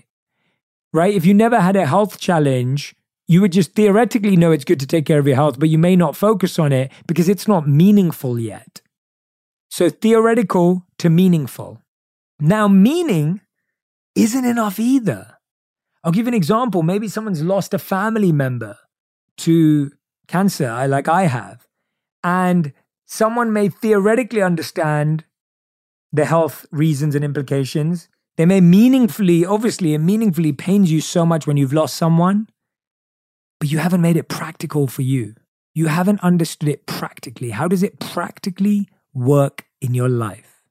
Right? 0.94 1.14
If 1.14 1.26
you 1.26 1.34
never 1.34 1.60
had 1.60 1.76
a 1.76 1.86
health 1.86 2.20
challenge, 2.20 2.96
you 3.28 3.42
would 3.42 3.52
just 3.52 3.74
theoretically 3.74 4.36
know 4.36 4.52
it's 4.52 4.66
good 4.66 4.80
to 4.80 4.88
take 4.88 5.06
care 5.06 5.20
of 5.20 5.28
your 5.28 5.36
health, 5.36 5.60
but 5.60 5.70
you 5.70 5.78
may 5.78 5.96
not 5.96 6.16
focus 6.16 6.60
on 6.60 6.72
it 6.72 6.92
because 7.08 7.30
it's 7.30 7.48
not 7.48 7.68
meaningful 7.68 8.40
yet. 8.40 8.82
So, 9.70 9.90
theoretical 9.90 10.86
to 10.98 11.10
meaningful. 11.10 11.82
Now, 12.40 12.68
meaning 12.68 13.42
isn't 14.16 14.46
enough 14.46 14.80
either. 14.80 15.39
I'll 16.04 16.12
give 16.12 16.28
an 16.28 16.34
example. 16.34 16.84
Maybe 16.84 17.08
someone's 17.08 17.44
lost 17.44 17.74
a 17.74 17.80
family 17.80 18.32
member 18.32 18.78
to 19.40 19.92
cancer, 20.28 20.88
like 20.88 21.08
I 21.08 21.24
have. 21.24 21.68
And 22.24 22.74
someone 23.06 23.52
may 23.52 23.70
theoretically 23.70 24.42
understand 24.42 25.26
the 26.12 26.26
health 26.26 26.66
reasons 26.72 27.16
and 27.16 27.24
implications. 27.24 28.08
They 28.38 28.46
may 28.46 28.62
meaningfully, 28.62 29.46
obviously, 29.46 29.94
it 29.94 30.00
meaningfully 30.00 30.54
pains 30.54 30.92
you 30.92 31.02
so 31.02 31.26
much 31.26 31.46
when 31.46 31.58
you've 31.58 31.74
lost 31.74 31.96
someone, 31.96 32.48
but 33.60 33.70
you 33.70 33.80
haven't 33.80 34.02
made 34.02 34.16
it 34.16 34.30
practical 34.30 34.88
for 34.88 35.02
you. 35.02 35.36
You 35.76 35.88
haven't 35.88 36.22
understood 36.22 36.70
it 36.70 36.86
practically. 36.86 37.52
How 37.52 37.68
does 37.68 37.84
it 37.84 38.00
practically 38.00 38.88
work 39.14 39.66
in 39.82 39.94
your 39.94 40.10
life? 40.10 40.64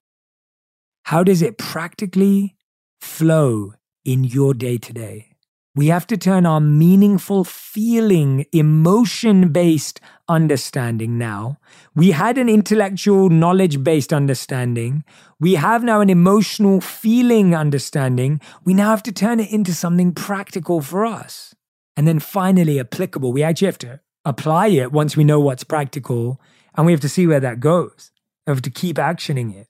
How 1.04 1.22
does 1.22 1.42
it 1.42 1.58
practically 1.58 2.56
flow 3.00 3.74
in 4.04 4.24
your 4.24 4.54
day 4.54 4.78
to 4.78 4.92
day? 4.92 5.28
We 5.74 5.87
have 5.88 6.06
to 6.08 6.16
turn 6.16 6.44
our 6.44 6.61
meaningful 6.61 7.44
feeling, 7.44 8.46
emotion 8.52 9.52
based 9.52 10.00
understanding 10.28 11.18
now. 11.18 11.58
We 11.94 12.11
had 12.11 12.37
an 12.37 12.48
intellectual, 12.48 13.28
knowledge 13.28 13.84
based 13.84 14.12
understanding. 14.12 15.04
We 15.38 15.54
have 15.54 15.84
now 15.84 16.00
an 16.00 16.11
emotional 16.11 16.80
feeling 16.80 17.54
understanding. 17.54 18.40
We 18.64 18.74
now 18.74 18.90
have 18.90 19.04
to 19.04 19.12
turn 19.12 19.38
it 19.38 19.52
into 19.52 19.72
something 19.72 20.12
practical 20.12 20.80
for 20.80 21.06
us. 21.06 21.54
And 21.96 22.08
then 22.08 22.18
finally, 22.18 22.80
applicable. 22.80 23.32
We 23.32 23.42
actually 23.42 23.66
have 23.66 23.78
to 23.78 24.00
apply 24.24 24.68
it 24.68 24.90
once 24.90 25.16
we 25.16 25.24
know 25.24 25.40
what's 25.40 25.64
practical, 25.64 26.40
and 26.76 26.87
we 26.87 26.92
have 26.92 27.00
to 27.02 27.08
see 27.08 27.26
where 27.26 27.40
that 27.40 27.61
goes. 27.61 28.11
We 28.46 28.52
have 28.52 28.62
to 28.62 28.70
keep 28.70 28.96
actioning 28.96 29.54
it. 29.54 29.68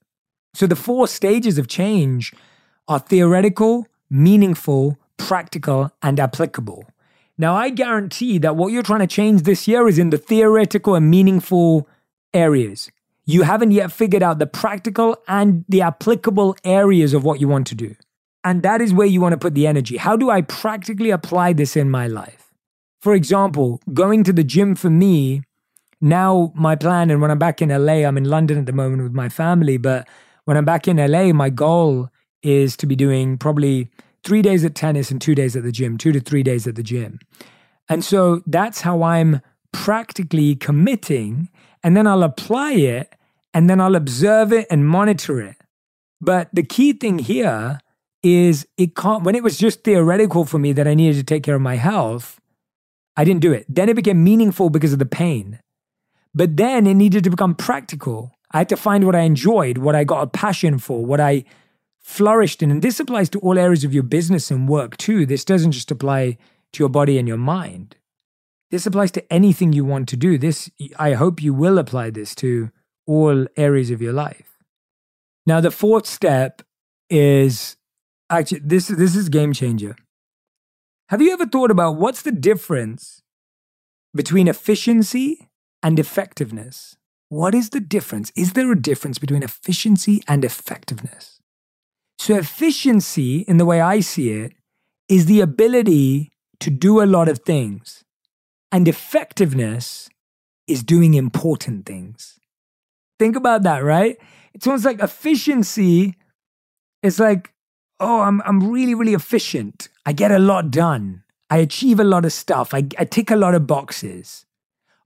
So 0.54 0.66
the 0.66 0.76
four 0.76 1.06
stages 1.06 1.58
of 1.58 1.68
change 1.68 2.34
are 2.86 2.98
theoretical, 2.98 3.86
meaningful, 4.10 4.98
practical, 5.16 5.90
and 6.02 6.18
applicable. 6.18 6.84
Now, 7.36 7.54
I 7.54 7.70
guarantee 7.70 8.38
that 8.38 8.56
what 8.56 8.72
you're 8.72 8.82
trying 8.82 9.00
to 9.00 9.06
change 9.06 9.42
this 9.42 9.68
year 9.68 9.86
is 9.86 9.98
in 9.98 10.10
the 10.10 10.18
theoretical 10.18 10.94
and 10.94 11.08
meaningful 11.08 11.88
areas. 12.34 12.90
You 13.24 13.42
haven't 13.42 13.70
yet 13.70 13.92
figured 13.92 14.22
out 14.22 14.38
the 14.38 14.46
practical 14.46 15.16
and 15.28 15.64
the 15.68 15.82
applicable 15.82 16.56
areas 16.64 17.14
of 17.14 17.24
what 17.24 17.40
you 17.40 17.46
want 17.46 17.66
to 17.68 17.74
do. 17.74 17.94
And 18.42 18.62
that 18.62 18.80
is 18.80 18.92
where 18.92 19.06
you 19.06 19.20
want 19.20 19.34
to 19.34 19.38
put 19.38 19.54
the 19.54 19.66
energy. 19.66 19.98
How 19.98 20.16
do 20.16 20.30
I 20.30 20.40
practically 20.40 21.10
apply 21.10 21.52
this 21.52 21.76
in 21.76 21.90
my 21.90 22.06
life? 22.06 22.54
For 23.00 23.14
example, 23.14 23.80
going 23.92 24.24
to 24.24 24.32
the 24.32 24.42
gym 24.42 24.74
for 24.74 24.90
me, 24.90 25.42
now 26.00 26.52
my 26.56 26.74
plan, 26.74 27.10
and 27.10 27.20
when 27.20 27.30
I'm 27.30 27.38
back 27.38 27.60
in 27.60 27.68
LA, 27.68 28.06
I'm 28.06 28.16
in 28.16 28.24
London 28.24 28.58
at 28.58 28.66
the 28.66 28.72
moment 28.72 29.02
with 29.02 29.12
my 29.12 29.28
family, 29.28 29.76
but 29.76 30.08
when 30.44 30.56
I'm 30.56 30.64
back 30.64 30.88
in 30.88 30.96
LA, 30.96 31.32
my 31.32 31.50
goal 31.50 32.10
is 32.42 32.76
to 32.76 32.86
be 32.86 32.96
doing 32.96 33.38
probably 33.38 33.90
three 34.24 34.42
days 34.42 34.64
at 34.64 34.74
tennis 34.74 35.10
and 35.10 35.20
two 35.20 35.34
days 35.34 35.56
at 35.56 35.62
the 35.62 35.72
gym, 35.72 35.98
two 35.98 36.12
to 36.12 36.20
three 36.20 36.42
days 36.42 36.66
at 36.66 36.74
the 36.74 36.82
gym. 36.82 37.18
And 37.88 38.04
so 38.04 38.42
that's 38.46 38.82
how 38.82 39.02
I'm 39.02 39.40
practically 39.72 40.56
committing. 40.56 41.48
And 41.82 41.96
then 41.96 42.06
I'll 42.06 42.22
apply 42.22 42.72
it 42.72 43.14
and 43.54 43.68
then 43.68 43.80
I'll 43.80 43.96
observe 43.96 44.52
it 44.52 44.66
and 44.70 44.86
monitor 44.86 45.40
it. 45.40 45.56
But 46.20 46.48
the 46.52 46.62
key 46.62 46.92
thing 46.92 47.18
here 47.18 47.80
is 48.22 48.66
it 48.76 48.96
can't, 48.96 49.22
when 49.22 49.34
it 49.34 49.42
was 49.42 49.56
just 49.56 49.84
theoretical 49.84 50.44
for 50.44 50.58
me 50.58 50.72
that 50.72 50.88
I 50.88 50.94
needed 50.94 51.18
to 51.18 51.24
take 51.24 51.44
care 51.44 51.54
of 51.54 51.62
my 51.62 51.76
health, 51.76 52.40
I 53.16 53.24
didn't 53.24 53.40
do 53.40 53.52
it. 53.52 53.66
Then 53.68 53.88
it 53.88 53.96
became 53.96 54.22
meaningful 54.22 54.70
because 54.70 54.92
of 54.92 54.98
the 54.98 55.06
pain. 55.06 55.60
But 56.34 56.56
then 56.56 56.86
it 56.86 56.94
needed 56.94 57.24
to 57.24 57.30
become 57.30 57.54
practical. 57.54 58.32
I 58.50 58.58
had 58.58 58.68
to 58.70 58.76
find 58.76 59.04
what 59.04 59.14
I 59.14 59.20
enjoyed, 59.20 59.78
what 59.78 59.94
I 59.94 60.04
got 60.04 60.22
a 60.22 60.26
passion 60.26 60.78
for, 60.78 61.04
what 61.04 61.20
I 61.20 61.44
flourished 62.08 62.62
in. 62.62 62.70
And 62.70 62.80
this 62.80 62.98
applies 62.98 63.28
to 63.28 63.38
all 63.40 63.58
areas 63.58 63.84
of 63.84 63.92
your 63.92 64.02
business 64.02 64.50
and 64.50 64.66
work 64.66 64.96
too. 64.96 65.26
This 65.26 65.44
doesn't 65.44 65.72
just 65.72 65.90
apply 65.90 66.38
to 66.72 66.82
your 66.82 66.88
body 66.88 67.18
and 67.18 67.28
your 67.28 67.36
mind. 67.36 67.96
This 68.70 68.86
applies 68.86 69.10
to 69.12 69.32
anything 69.32 69.74
you 69.74 69.84
want 69.84 70.08
to 70.08 70.16
do. 70.16 70.38
This, 70.38 70.70
I 70.98 71.12
hope 71.12 71.42
you 71.42 71.52
will 71.52 71.78
apply 71.78 72.10
this 72.10 72.34
to 72.36 72.70
all 73.06 73.46
areas 73.58 73.90
of 73.90 74.00
your 74.00 74.14
life. 74.14 74.56
Now, 75.46 75.60
the 75.60 75.70
fourth 75.70 76.06
step 76.06 76.62
is 77.10 77.76
actually 78.30 78.60
this, 78.64 78.88
this 78.88 79.14
is 79.14 79.28
game 79.28 79.52
changer. 79.52 79.94
Have 81.10 81.20
you 81.20 81.32
ever 81.32 81.46
thought 81.46 81.70
about 81.70 81.96
what's 81.96 82.22
the 82.22 82.32
difference 82.32 83.22
between 84.14 84.48
efficiency 84.48 85.50
and 85.82 85.98
effectiveness? 85.98 86.96
What 87.28 87.54
is 87.54 87.70
the 87.70 87.80
difference? 87.80 88.32
Is 88.34 88.54
there 88.54 88.72
a 88.72 88.80
difference 88.80 89.18
between 89.18 89.42
efficiency 89.42 90.22
and 90.26 90.42
effectiveness? 90.42 91.37
So, 92.18 92.36
efficiency, 92.36 93.40
in 93.40 93.58
the 93.58 93.64
way 93.64 93.80
I 93.80 94.00
see 94.00 94.30
it, 94.30 94.52
is 95.08 95.26
the 95.26 95.40
ability 95.40 96.32
to 96.60 96.70
do 96.70 97.00
a 97.02 97.06
lot 97.06 97.28
of 97.28 97.40
things. 97.40 98.04
And 98.72 98.88
effectiveness 98.88 100.08
is 100.66 100.82
doing 100.82 101.14
important 101.14 101.86
things. 101.86 102.38
Think 103.18 103.36
about 103.36 103.62
that, 103.62 103.82
right? 103.82 104.16
It's 104.52 104.66
almost 104.66 104.84
like 104.84 105.00
efficiency. 105.00 106.16
It's 107.02 107.18
like, 107.18 107.52
oh, 108.00 108.20
I'm, 108.20 108.42
I'm 108.44 108.70
really, 108.70 108.94
really 108.94 109.14
efficient. 109.14 109.88
I 110.04 110.12
get 110.12 110.30
a 110.30 110.38
lot 110.38 110.70
done. 110.70 111.22
I 111.50 111.58
achieve 111.58 111.98
a 111.98 112.04
lot 112.04 112.24
of 112.24 112.32
stuff. 112.32 112.74
I, 112.74 112.86
I 112.98 113.04
tick 113.04 113.30
a 113.30 113.36
lot 113.36 113.54
of 113.54 113.66
boxes. 113.66 114.44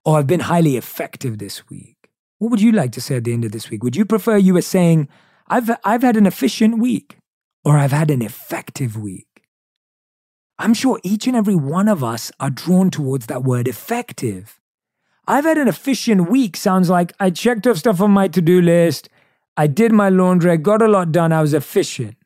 Or 0.05 0.19
I've 0.19 0.27
been 0.27 0.41
highly 0.41 0.77
effective 0.77 1.39
this 1.39 1.69
week. 1.69 1.97
What 2.39 2.51
would 2.51 2.61
you 2.61 2.73
like 2.73 2.91
to 2.93 3.01
say 3.01 3.17
at 3.17 3.25
the 3.25 3.33
end 3.33 3.45
of 3.45 3.53
this 3.53 3.71
week? 3.71 3.85
Would 3.85 3.95
you 3.95 4.05
prefer 4.05 4.37
you 4.37 4.55
were 4.55 4.63
saying, 4.63 5.09
I've, 5.53 5.71
I've 5.85 6.01
had 6.01 6.17
an 6.17 6.25
efficient 6.25 6.79
week 6.79 7.19
or 7.63 7.77
I've 7.77 7.93
had 7.93 8.11
an 8.11 8.23
effective 8.23 8.97
week? 8.97 9.43
I'm 10.59 10.73
sure 10.73 10.99
each 11.03 11.27
and 11.27 11.37
every 11.37 11.55
one 11.55 11.89
of 11.89 12.03
us 12.03 12.33
are 12.41 12.49
drawn 12.49 12.89
towards 12.89 13.27
that 13.27 13.45
word 13.45 13.69
effective. 13.69 14.59
I've 15.29 15.45
had 15.45 15.59
an 15.59 15.69
efficient 15.69 16.31
week 16.31 16.57
sounds 16.57 16.89
like 16.89 17.13
I 17.21 17.29
checked 17.29 17.67
off 17.67 17.77
stuff 17.77 18.01
on 18.01 18.13
my 18.13 18.29
to 18.29 18.41
do 18.41 18.63
list. 18.63 19.11
I 19.55 19.67
did 19.67 19.93
my 19.93 20.09
laundry, 20.09 20.53
I 20.53 20.57
got 20.57 20.81
a 20.81 20.89
lot 20.89 21.13
done, 21.13 21.33
I 21.33 21.43
was 21.43 21.53
efficient. 21.53 22.17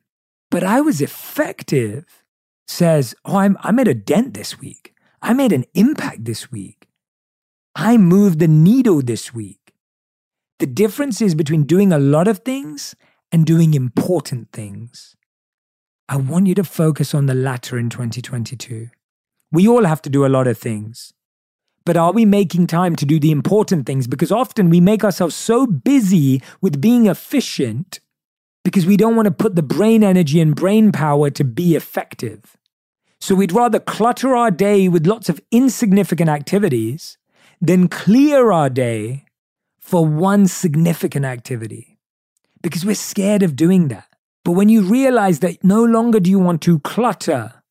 But 0.48 0.62
I 0.62 0.80
was 0.80 1.00
effective 1.00 2.22
says, 2.68 3.12
Oh, 3.24 3.38
I'm, 3.38 3.58
I 3.60 3.72
made 3.72 3.88
a 3.88 3.94
dent 3.94 4.34
this 4.34 4.60
week. 4.60 4.94
I 5.20 5.32
made 5.32 5.50
an 5.50 5.64
impact 5.74 6.26
this 6.26 6.52
week. 6.52 6.86
I 7.74 7.96
moved 7.96 8.38
the 8.38 8.46
needle 8.46 9.02
this 9.02 9.34
week. 9.34 9.74
The 10.60 10.66
difference 10.66 11.20
is 11.20 11.34
between 11.34 11.64
doing 11.64 11.92
a 11.92 11.98
lot 11.98 12.28
of 12.28 12.38
things 12.38 12.94
and 13.32 13.44
doing 13.44 13.74
important 13.74 14.52
things. 14.52 15.16
I 16.08 16.16
want 16.16 16.46
you 16.46 16.54
to 16.54 16.64
focus 16.64 17.14
on 17.14 17.26
the 17.26 17.34
latter 17.34 17.78
in 17.78 17.90
2022. 17.90 18.88
We 19.50 19.66
all 19.66 19.84
have 19.84 20.02
to 20.02 20.10
do 20.10 20.24
a 20.24 20.28
lot 20.28 20.46
of 20.46 20.56
things. 20.56 21.12
But 21.84 21.96
are 21.96 22.12
we 22.12 22.24
making 22.24 22.66
time 22.66 22.96
to 22.96 23.06
do 23.06 23.20
the 23.20 23.30
important 23.30 23.86
things? 23.86 24.06
Because 24.06 24.32
often 24.32 24.70
we 24.70 24.80
make 24.80 25.04
ourselves 25.04 25.34
so 25.34 25.66
busy 25.66 26.42
with 26.60 26.80
being 26.80 27.06
efficient 27.06 28.00
because 28.64 28.86
we 28.86 28.96
don't 28.96 29.14
want 29.14 29.26
to 29.26 29.32
put 29.32 29.54
the 29.54 29.62
brain 29.62 30.02
energy 30.02 30.40
and 30.40 30.56
brain 30.56 30.90
power 30.90 31.30
to 31.30 31.44
be 31.44 31.76
effective. 31.76 32.56
So 33.20 33.34
we'd 33.34 33.52
rather 33.52 33.78
clutter 33.78 34.34
our 34.34 34.50
day 34.50 34.88
with 34.88 35.06
lots 35.06 35.28
of 35.28 35.40
insignificant 35.52 36.28
activities 36.28 37.18
than 37.60 37.88
clear 37.88 38.50
our 38.50 38.68
day 38.68 39.24
for 39.78 40.04
one 40.04 40.48
significant 40.48 41.24
activity 41.24 41.95
because 42.62 42.84
we're 42.84 42.94
scared 42.94 43.42
of 43.42 43.56
doing 43.56 43.88
that. 43.88 44.06
But 44.44 44.52
when 44.52 44.68
you 44.68 44.82
realize 44.82 45.40
that 45.40 45.64
no 45.64 45.82
longer 45.82 46.20
do 46.20 46.30
you 46.30 46.38
want 46.38 46.62
to 46.62 46.78
clutter 46.80 47.62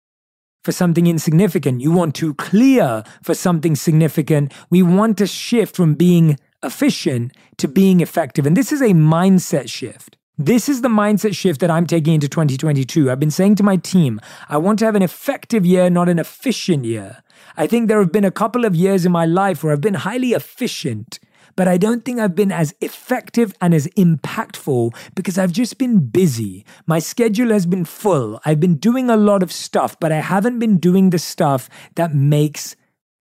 for 0.63 0.71
something 0.71 1.07
insignificant, 1.07 1.81
you 1.81 1.91
want 1.91 2.15
to 2.15 2.33
clear 2.33 3.03
for 3.23 3.33
something 3.33 3.75
significant, 3.75 4.51
we 4.69 4.81
want 4.81 5.17
to 5.19 5.27
shift 5.27 5.75
from 5.75 5.93
being 5.93 6.37
efficient 6.63 7.31
to 7.57 7.67
being 7.67 8.01
effective. 8.01 8.45
And 8.45 8.57
this 8.57 8.71
is 8.71 8.81
a 8.81 8.89
mindset 8.89 9.69
shift. 9.69 10.17
This 10.37 10.67
is 10.67 10.81
the 10.81 10.89
mindset 10.89 11.33
shift 11.33 11.61
that 11.61 11.71
I'm 11.71 11.87
taking 11.87 12.15
into 12.15 12.27
2022. 12.27 13.09
I've 13.09 13.21
been 13.21 13.31
saying 13.31 13.55
to 13.55 13.63
my 13.63 13.77
team, 13.77 14.19
I 14.49 14.57
want 14.57 14.79
to 14.79 14.85
have 14.85 14.95
an 14.95 15.01
effective 15.01 15.65
year, 15.65 15.89
not 15.89 16.09
an 16.09 16.19
efficient 16.19 16.83
year. 16.83 17.23
I 17.55 17.67
think 17.67 17.87
there 17.87 17.99
have 17.99 18.11
been 18.11 18.25
a 18.25 18.31
couple 18.31 18.65
of 18.65 18.75
years 18.75 19.05
in 19.05 19.13
my 19.13 19.25
life 19.25 19.63
where 19.63 19.71
I've 19.71 19.79
been 19.79 19.93
highly 19.93 20.33
efficient, 20.33 21.19
but 21.55 21.67
I 21.67 21.77
don't 21.77 22.03
think 22.03 22.19
I've 22.19 22.35
been 22.35 22.51
as 22.51 22.73
effective 22.81 23.53
and 23.61 23.73
as 23.73 23.87
impactful 23.97 24.95
because 25.15 25.37
I've 25.37 25.51
just 25.51 25.77
been 25.77 26.07
busy. 26.07 26.65
My 26.85 26.99
schedule 26.99 27.49
has 27.49 27.65
been 27.65 27.85
full. 27.85 28.39
I've 28.45 28.59
been 28.59 28.75
doing 28.75 29.09
a 29.09 29.17
lot 29.17 29.41
of 29.41 29.51
stuff, 29.51 29.99
but 29.99 30.11
I 30.11 30.17
haven't 30.17 30.59
been 30.59 30.77
doing 30.77 31.09
the 31.09 31.19
stuff 31.19 31.69
that 31.95 32.13
makes 32.13 32.75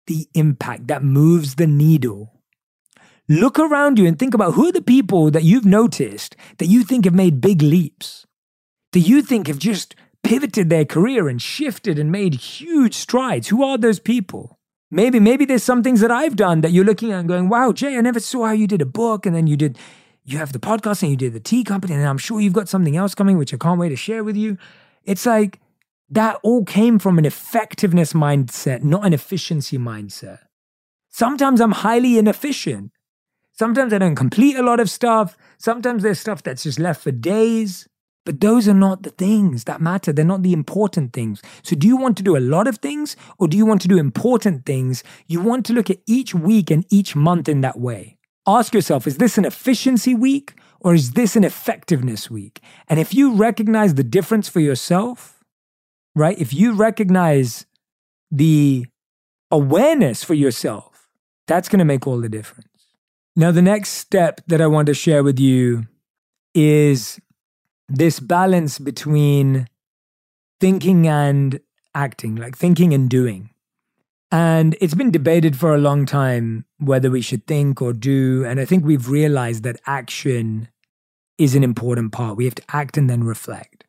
the 0.06 0.28
impact, 0.34 0.88
that 0.88 1.04
moves 1.04 1.56
the 1.56 1.66
needle. 1.66 2.40
Look 3.28 3.58
around 3.58 3.98
you 3.98 4.06
and 4.06 4.18
think 4.18 4.34
about 4.34 4.54
who 4.54 4.68
are 4.68 4.72
the 4.72 4.82
people 4.82 5.30
that 5.30 5.44
you've 5.44 5.64
noticed 5.64 6.34
that 6.58 6.66
you 6.66 6.82
think 6.82 7.04
have 7.04 7.14
made 7.14 7.40
big 7.40 7.62
leaps, 7.62 8.26
that 8.92 9.00
you 9.00 9.22
think 9.22 9.46
have 9.46 9.58
just 9.58 9.94
pivoted 10.22 10.70
their 10.70 10.84
career 10.84 11.28
and 11.28 11.40
shifted 11.40 11.98
and 11.98 12.10
made 12.10 12.34
huge 12.34 12.94
strides. 12.94 13.48
Who 13.48 13.62
are 13.62 13.78
those 13.78 14.00
people? 14.00 14.58
Maybe, 14.94 15.20
maybe 15.20 15.46
there's 15.46 15.62
some 15.62 15.82
things 15.82 16.00
that 16.00 16.10
I've 16.10 16.36
done 16.36 16.60
that 16.60 16.70
you're 16.70 16.84
looking 16.84 17.12
at 17.12 17.20
and 17.20 17.26
going, 17.26 17.48
wow, 17.48 17.72
Jay, 17.72 17.96
I 17.96 18.02
never 18.02 18.20
saw 18.20 18.44
how 18.44 18.52
you 18.52 18.66
did 18.66 18.82
a 18.82 18.86
book 18.86 19.24
and 19.24 19.34
then 19.34 19.46
you 19.46 19.56
did, 19.56 19.78
you 20.22 20.36
have 20.36 20.52
the 20.52 20.58
podcast 20.58 21.00
and 21.00 21.10
you 21.10 21.16
did 21.16 21.32
the 21.32 21.40
tea 21.40 21.64
company 21.64 21.94
and 21.94 22.06
I'm 22.06 22.18
sure 22.18 22.42
you've 22.42 22.52
got 22.52 22.68
something 22.68 22.94
else 22.94 23.14
coming, 23.14 23.38
which 23.38 23.54
I 23.54 23.56
can't 23.56 23.80
wait 23.80 23.88
to 23.88 23.96
share 23.96 24.22
with 24.22 24.36
you. 24.36 24.58
It's 25.04 25.24
like 25.24 25.60
that 26.10 26.38
all 26.42 26.66
came 26.66 26.98
from 26.98 27.16
an 27.16 27.24
effectiveness 27.24 28.12
mindset, 28.12 28.82
not 28.82 29.06
an 29.06 29.14
efficiency 29.14 29.78
mindset. 29.78 30.40
Sometimes 31.08 31.62
I'm 31.62 31.72
highly 31.72 32.18
inefficient. 32.18 32.92
Sometimes 33.52 33.94
I 33.94 33.98
don't 33.98 34.14
complete 34.14 34.56
a 34.56 34.62
lot 34.62 34.78
of 34.78 34.90
stuff. 34.90 35.38
Sometimes 35.56 36.02
there's 36.02 36.20
stuff 36.20 36.42
that's 36.42 36.64
just 36.64 36.78
left 36.78 37.02
for 37.02 37.12
days. 37.12 37.88
But 38.24 38.40
those 38.40 38.68
are 38.68 38.74
not 38.74 39.02
the 39.02 39.10
things 39.10 39.64
that 39.64 39.80
matter. 39.80 40.12
They're 40.12 40.24
not 40.24 40.42
the 40.42 40.52
important 40.52 41.12
things. 41.12 41.42
So, 41.62 41.74
do 41.74 41.88
you 41.88 41.96
want 41.96 42.16
to 42.18 42.22
do 42.22 42.36
a 42.36 42.38
lot 42.38 42.68
of 42.68 42.78
things 42.78 43.16
or 43.38 43.48
do 43.48 43.56
you 43.56 43.66
want 43.66 43.82
to 43.82 43.88
do 43.88 43.98
important 43.98 44.64
things? 44.64 45.02
You 45.26 45.40
want 45.40 45.66
to 45.66 45.72
look 45.72 45.90
at 45.90 45.98
each 46.06 46.34
week 46.34 46.70
and 46.70 46.86
each 46.90 47.16
month 47.16 47.48
in 47.48 47.62
that 47.62 47.80
way. 47.80 48.18
Ask 48.46 48.74
yourself 48.74 49.06
is 49.06 49.18
this 49.18 49.38
an 49.38 49.44
efficiency 49.44 50.14
week 50.14 50.54
or 50.80 50.94
is 50.94 51.12
this 51.12 51.36
an 51.36 51.44
effectiveness 51.44 52.30
week? 52.30 52.60
And 52.88 53.00
if 53.00 53.14
you 53.14 53.34
recognize 53.34 53.94
the 53.94 54.04
difference 54.04 54.48
for 54.48 54.60
yourself, 54.60 55.42
right? 56.14 56.38
If 56.38 56.52
you 56.52 56.74
recognize 56.74 57.66
the 58.30 58.86
awareness 59.50 60.24
for 60.24 60.34
yourself, 60.34 61.08
that's 61.46 61.68
going 61.68 61.78
to 61.78 61.84
make 61.84 62.06
all 62.06 62.20
the 62.20 62.28
difference. 62.28 62.68
Now, 63.34 63.50
the 63.50 63.62
next 63.62 63.90
step 63.90 64.40
that 64.46 64.60
I 64.60 64.66
want 64.66 64.86
to 64.86 64.94
share 64.94 65.22
with 65.22 65.40
you 65.40 65.86
is 66.54 67.18
this 67.92 68.20
balance 68.20 68.78
between 68.78 69.66
thinking 70.60 71.06
and 71.06 71.60
acting, 71.94 72.36
like 72.36 72.56
thinking 72.56 72.94
and 72.94 73.08
doing. 73.10 73.50
And 74.30 74.76
it's 74.80 74.94
been 74.94 75.10
debated 75.10 75.58
for 75.58 75.74
a 75.74 75.78
long 75.78 76.06
time 76.06 76.64
whether 76.78 77.10
we 77.10 77.20
should 77.20 77.46
think 77.46 77.82
or 77.82 77.92
do. 77.92 78.44
And 78.46 78.58
I 78.58 78.64
think 78.64 78.84
we've 78.84 79.10
realized 79.10 79.62
that 79.64 79.80
action 79.86 80.68
is 81.36 81.54
an 81.54 81.62
important 81.62 82.12
part. 82.12 82.36
We 82.36 82.46
have 82.46 82.54
to 82.54 82.62
act 82.70 82.96
and 82.96 83.10
then 83.10 83.24
reflect. 83.24 83.84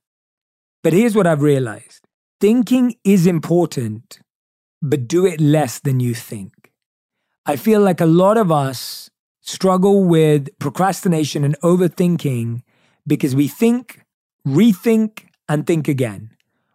But 0.83 0.91
here's 0.91 1.15
what 1.15 1.27
I've 1.27 1.41
realized 1.41 2.05
thinking 2.41 2.95
is 3.05 3.25
important, 3.25 4.19
but 4.81 5.07
do 5.07 5.25
it 5.25 5.39
less 5.39 5.79
than 5.79 6.01
you 6.01 6.13
think. 6.13 6.71
I 7.45 7.55
feel 7.55 7.79
like 7.79 8.01
a 8.01 8.05
lot 8.05 8.37
of 8.37 8.51
us 8.51 9.09
struggle 9.39 10.03
with 10.03 10.49
procrastination 10.59 11.45
and 11.45 11.57
overthinking 11.61 12.63
because 13.05 13.35
we 13.35 13.47
think, 13.47 14.01
rethink, 14.47 15.25
and 15.49 15.67
think 15.67 15.87
again. 15.87 16.31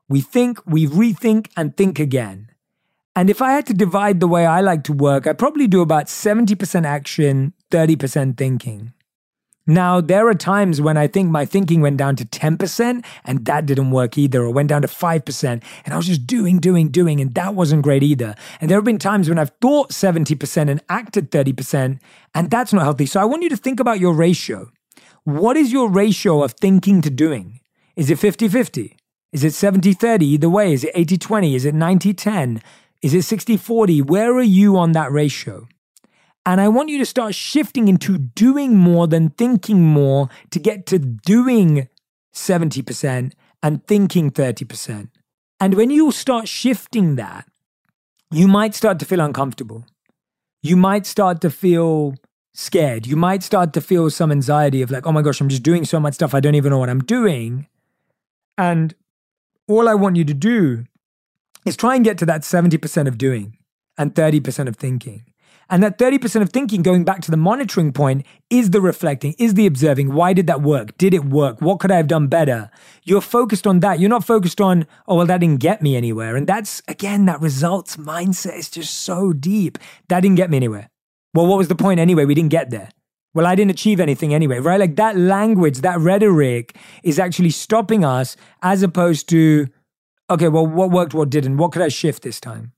We 0.08 0.20
think, 0.20 0.64
we 0.66 0.86
rethink, 0.86 1.48
and 1.56 1.76
think 1.76 1.98
again. 1.98 2.50
And 3.14 3.28
if 3.28 3.42
I 3.42 3.52
had 3.52 3.66
to 3.66 3.74
divide 3.74 4.20
the 4.20 4.28
way 4.28 4.46
I 4.46 4.60
like 4.60 4.84
to 4.84 4.92
work, 4.92 5.26
I 5.26 5.32
probably 5.32 5.66
do 5.66 5.80
about 5.80 6.06
70% 6.06 6.86
action, 6.86 7.52
30% 7.70 8.36
thinking. 8.36 8.92
Now, 9.66 10.00
there 10.00 10.26
are 10.28 10.34
times 10.34 10.80
when 10.80 10.96
I 10.96 11.08
think 11.08 11.30
my 11.30 11.44
thinking 11.44 11.82
went 11.82 11.98
down 11.98 12.16
to 12.16 12.24
10% 12.24 13.04
and 13.24 13.44
that 13.44 13.66
didn't 13.66 13.90
work 13.90 14.16
either, 14.16 14.42
or 14.42 14.50
went 14.50 14.70
down 14.70 14.80
to 14.80 14.88
5%, 14.88 15.44
and 15.44 15.62
I 15.92 15.96
was 15.96 16.06
just 16.06 16.26
doing, 16.26 16.58
doing, 16.58 16.88
doing, 16.88 17.20
and 17.20 17.34
that 17.34 17.54
wasn't 17.54 17.82
great 17.82 18.02
either. 18.02 18.34
And 18.62 18.70
there 18.70 18.78
have 18.78 18.84
been 18.84 18.98
times 18.98 19.28
when 19.28 19.38
I've 19.38 19.52
thought 19.60 19.90
70% 19.90 20.70
and 20.70 20.80
acted 20.88 21.30
30%, 21.30 22.00
and 22.34 22.50
that's 22.50 22.72
not 22.72 22.84
healthy. 22.84 23.04
So 23.04 23.20
I 23.20 23.26
want 23.26 23.42
you 23.42 23.50
to 23.50 23.58
think 23.58 23.78
about 23.78 24.00
your 24.00 24.14
ratio. 24.14 24.70
What 25.28 25.58
is 25.58 25.74
your 25.74 25.90
ratio 25.90 26.42
of 26.42 26.52
thinking 26.52 27.02
to 27.02 27.10
doing? 27.10 27.60
Is 27.96 28.08
it 28.08 28.18
50 28.18 28.48
50? 28.48 28.96
Is 29.30 29.44
it 29.44 29.52
70 29.52 29.92
30? 29.92 30.24
Either 30.24 30.48
way, 30.48 30.72
is 30.72 30.84
it 30.84 30.92
80 30.94 31.18
20? 31.18 31.54
Is 31.54 31.66
it 31.66 31.74
90 31.74 32.14
10? 32.14 32.62
Is 33.02 33.12
it 33.12 33.24
60 33.24 33.58
40? 33.58 34.00
Where 34.00 34.32
are 34.32 34.40
you 34.40 34.78
on 34.78 34.92
that 34.92 35.12
ratio? 35.12 35.68
And 36.46 36.62
I 36.62 36.68
want 36.68 36.88
you 36.88 36.96
to 36.96 37.04
start 37.04 37.34
shifting 37.34 37.88
into 37.88 38.16
doing 38.16 38.74
more 38.74 39.06
than 39.06 39.28
thinking 39.28 39.84
more 39.84 40.30
to 40.50 40.58
get 40.58 40.86
to 40.86 40.98
doing 40.98 41.90
70% 42.34 43.32
and 43.62 43.86
thinking 43.86 44.30
30%. 44.30 45.10
And 45.60 45.74
when 45.74 45.90
you 45.90 46.10
start 46.10 46.48
shifting 46.48 47.16
that, 47.16 47.46
you 48.30 48.48
might 48.48 48.74
start 48.74 48.98
to 49.00 49.04
feel 49.04 49.20
uncomfortable. 49.20 49.84
You 50.62 50.78
might 50.78 51.04
start 51.04 51.42
to 51.42 51.50
feel 51.50 52.14
scared. 52.58 53.06
You 53.06 53.14
might 53.14 53.44
start 53.44 53.72
to 53.74 53.80
feel 53.80 54.10
some 54.10 54.32
anxiety 54.32 54.82
of 54.82 54.90
like, 54.90 55.06
oh 55.06 55.12
my 55.12 55.22
gosh, 55.22 55.40
I'm 55.40 55.48
just 55.48 55.62
doing 55.62 55.84
so 55.84 56.00
much 56.00 56.14
stuff. 56.14 56.34
I 56.34 56.40
don't 56.40 56.56
even 56.56 56.70
know 56.70 56.78
what 56.78 56.90
I'm 56.90 57.04
doing. 57.04 57.68
And 58.56 58.94
all 59.68 59.88
I 59.88 59.94
want 59.94 60.16
you 60.16 60.24
to 60.24 60.34
do 60.34 60.84
is 61.64 61.76
try 61.76 61.94
and 61.94 62.04
get 62.04 62.18
to 62.18 62.26
that 62.26 62.42
70% 62.42 63.06
of 63.06 63.16
doing 63.16 63.56
and 63.96 64.12
30% 64.12 64.66
of 64.66 64.76
thinking. 64.76 65.24
And 65.70 65.82
that 65.82 65.98
30% 65.98 66.42
of 66.42 66.50
thinking, 66.50 66.82
going 66.82 67.04
back 67.04 67.20
to 67.20 67.30
the 67.30 67.36
monitoring 67.36 67.92
point, 67.92 68.26
is 68.48 68.70
the 68.70 68.80
reflecting, 68.80 69.34
is 69.38 69.54
the 69.54 69.66
observing. 69.66 70.14
Why 70.14 70.32
did 70.32 70.46
that 70.46 70.62
work? 70.62 70.96
Did 70.96 71.12
it 71.14 71.26
work? 71.26 71.60
What 71.60 71.78
could 71.78 71.90
I 71.90 71.96
have 71.96 72.06
done 72.08 72.26
better? 72.26 72.70
You're 73.04 73.20
focused 73.20 73.66
on 73.66 73.80
that. 73.80 74.00
You're 74.00 74.08
not 74.08 74.24
focused 74.24 74.60
on, 74.60 74.86
oh, 75.06 75.16
well, 75.16 75.26
that 75.26 75.40
didn't 75.40 75.60
get 75.60 75.82
me 75.82 75.94
anywhere. 75.94 76.36
And 76.36 76.46
that's, 76.46 76.82
again, 76.88 77.26
that 77.26 77.40
results 77.42 77.96
mindset 77.96 78.56
is 78.58 78.70
just 78.70 78.94
so 78.94 79.32
deep. 79.34 79.78
That 80.08 80.20
didn't 80.20 80.38
get 80.38 80.50
me 80.50 80.56
anywhere. 80.56 80.88
Well, 81.34 81.46
what 81.46 81.58
was 81.58 81.68
the 81.68 81.74
point 81.74 82.00
anyway? 82.00 82.24
We 82.24 82.34
didn't 82.34 82.50
get 82.50 82.70
there. 82.70 82.90
Well, 83.34 83.46
I 83.46 83.54
didn't 83.54 83.70
achieve 83.70 84.00
anything 84.00 84.34
anyway, 84.34 84.58
right? 84.58 84.80
Like 84.80 84.96
that 84.96 85.16
language, 85.16 85.78
that 85.82 86.00
rhetoric 86.00 86.76
is 87.02 87.18
actually 87.18 87.50
stopping 87.50 88.04
us 88.04 88.36
as 88.62 88.82
opposed 88.82 89.28
to, 89.28 89.68
okay, 90.30 90.48
well, 90.48 90.66
what 90.66 90.90
worked, 90.90 91.14
what 91.14 91.30
didn't? 91.30 91.58
What 91.58 91.72
could 91.72 91.82
I 91.82 91.88
shift 91.88 92.22
this 92.22 92.40
time? 92.40 92.72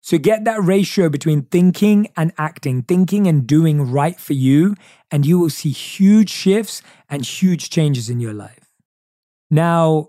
So 0.00 0.16
get 0.16 0.44
that 0.44 0.62
ratio 0.62 1.10
between 1.10 1.42
thinking 1.42 2.08
and 2.16 2.32
acting, 2.38 2.82
thinking 2.82 3.26
and 3.26 3.46
doing 3.46 3.92
right 3.92 4.18
for 4.18 4.32
you, 4.32 4.74
and 5.10 5.26
you 5.26 5.38
will 5.38 5.50
see 5.50 5.70
huge 5.70 6.30
shifts 6.30 6.82
and 7.10 7.24
huge 7.24 7.68
changes 7.68 8.08
in 8.08 8.18
your 8.18 8.32
life. 8.32 8.70
Now, 9.50 10.08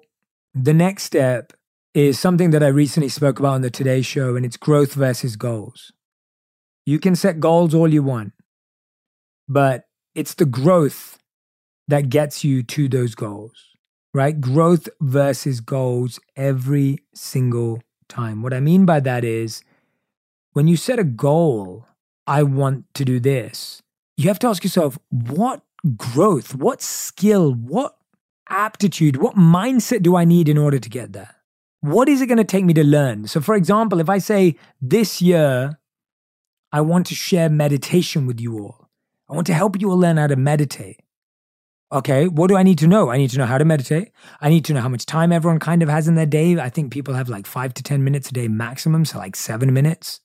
the 0.54 0.74
next 0.74 1.04
step 1.04 1.52
is 1.93 2.17
something 2.17 2.52
that 2.52 2.63
I 2.63 2.67
recently 2.67 3.10
spoke 3.10 3.39
about 3.39 3.56
on 3.56 3.62
the 3.62 3.69
Today 3.69 4.02
Show, 4.02 4.38
and 4.38 4.45
it's 4.45 4.56
growth 4.56 4.93
versus 4.93 5.36
goals. 5.36 5.91
You 6.85 6.99
can 6.99 7.15
set 7.15 7.39
goals 7.39 7.73
all 7.73 7.87
you 7.87 8.03
want, 8.03 8.33
but 9.47 9.85
it's 10.15 10.33
the 10.33 10.45
growth 10.45 11.19
that 11.87 12.09
gets 12.09 12.43
you 12.43 12.63
to 12.63 12.87
those 12.87 13.15
goals, 13.15 13.53
right? 14.13 14.39
Growth 14.39 14.89
versus 14.99 15.59
goals 15.59 16.19
every 16.35 16.99
single 17.13 17.81
time. 18.09 18.41
What 18.41 18.53
I 18.53 18.59
mean 18.59 18.85
by 18.85 18.99
that 19.01 19.23
is 19.23 19.63
when 20.53 20.67
you 20.67 20.75
set 20.75 20.99
a 20.99 21.03
goal, 21.03 21.85
I 22.27 22.43
want 22.43 22.85
to 22.95 23.05
do 23.05 23.19
this, 23.19 23.81
you 24.17 24.27
have 24.27 24.39
to 24.39 24.47
ask 24.47 24.63
yourself, 24.63 24.97
what 25.09 25.61
growth, 25.97 26.55
what 26.55 26.81
skill, 26.81 27.53
what 27.53 27.95
aptitude, 28.49 29.17
what 29.17 29.35
mindset 29.35 30.03
do 30.03 30.15
I 30.15 30.25
need 30.25 30.49
in 30.49 30.57
order 30.57 30.79
to 30.79 30.89
get 30.89 31.13
there? 31.13 31.35
What 31.79 32.07
is 32.07 32.21
it 32.21 32.27
going 32.27 32.37
to 32.37 32.43
take 32.43 32.65
me 32.65 32.73
to 32.75 32.83
learn? 32.83 33.27
So, 33.27 33.41
for 33.41 33.55
example, 33.55 33.99
if 33.99 34.09
I 34.09 34.19
say 34.19 34.55
this 34.79 35.21
year, 35.21 35.79
I 36.71 36.81
want 36.81 37.07
to 37.07 37.15
share 37.15 37.49
meditation 37.49 38.25
with 38.25 38.39
you 38.39 38.60
all, 38.60 38.89
I 39.29 39.34
want 39.34 39.47
to 39.47 39.53
help 39.53 39.79
you 39.79 39.89
all 39.89 39.97
learn 39.97 40.17
how 40.17 40.27
to 40.27 40.36
meditate. 40.36 41.01
Okay, 41.93 42.27
what 42.29 42.47
do 42.47 42.55
I 42.55 42.63
need 42.63 42.77
to 42.77 42.88
know? 42.88 43.10
I 43.10 43.17
need 43.17 43.31
to 43.31 43.38
know 43.38 43.45
how 43.45 43.57
to 43.57 43.65
meditate. 43.65 44.12
I 44.39 44.47
need 44.47 44.63
to 44.65 44.73
know 44.73 44.79
how 44.79 44.88
much 44.88 45.05
time 45.05 45.34
everyone 45.34 45.60
kind 45.60 45.84
of 45.84 45.89
has 45.89 46.07
in 46.07 46.15
their 46.15 46.25
day. 46.25 46.57
I 46.57 46.69
think 46.69 46.89
people 46.89 47.15
have 47.15 47.27
like 47.27 47.45
five 47.45 47.73
to 47.73 47.84
10 47.84 48.01
minutes 48.01 48.29
a 48.29 48.34
day 48.34 48.47
maximum, 48.47 49.03
so 49.03 49.17
like 49.17 49.36
seven 49.36 49.73
minutes 49.73 50.21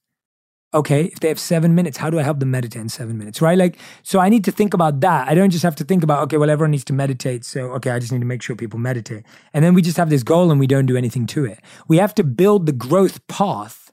okay, 0.76 1.04
if 1.04 1.20
they 1.20 1.28
have 1.28 1.40
seven 1.40 1.74
minutes, 1.74 1.96
how 1.96 2.10
do 2.10 2.18
I 2.18 2.22
help 2.22 2.38
them 2.38 2.50
meditate 2.50 2.82
in 2.82 2.88
seven 2.88 3.16
minutes, 3.16 3.40
right? 3.40 3.56
Like, 3.56 3.78
so 4.02 4.18
I 4.20 4.28
need 4.28 4.44
to 4.44 4.52
think 4.52 4.74
about 4.74 5.00
that. 5.00 5.26
I 5.26 5.34
don't 5.34 5.50
just 5.50 5.62
have 5.62 5.74
to 5.76 5.84
think 5.84 6.02
about, 6.02 6.22
okay, 6.24 6.36
well, 6.36 6.50
everyone 6.50 6.70
needs 6.70 6.84
to 6.84 6.92
meditate. 6.92 7.44
So, 7.44 7.72
okay, 7.72 7.90
I 7.90 7.98
just 7.98 8.12
need 8.12 8.20
to 8.20 8.26
make 8.26 8.42
sure 8.42 8.54
people 8.54 8.78
meditate. 8.78 9.24
And 9.54 9.64
then 9.64 9.74
we 9.74 9.82
just 9.82 9.96
have 9.96 10.10
this 10.10 10.22
goal 10.22 10.50
and 10.50 10.60
we 10.60 10.66
don't 10.66 10.86
do 10.86 10.96
anything 10.96 11.26
to 11.28 11.46
it. 11.46 11.60
We 11.88 11.96
have 11.96 12.14
to 12.16 12.24
build 12.24 12.66
the 12.66 12.72
growth 12.72 13.26
path 13.26 13.90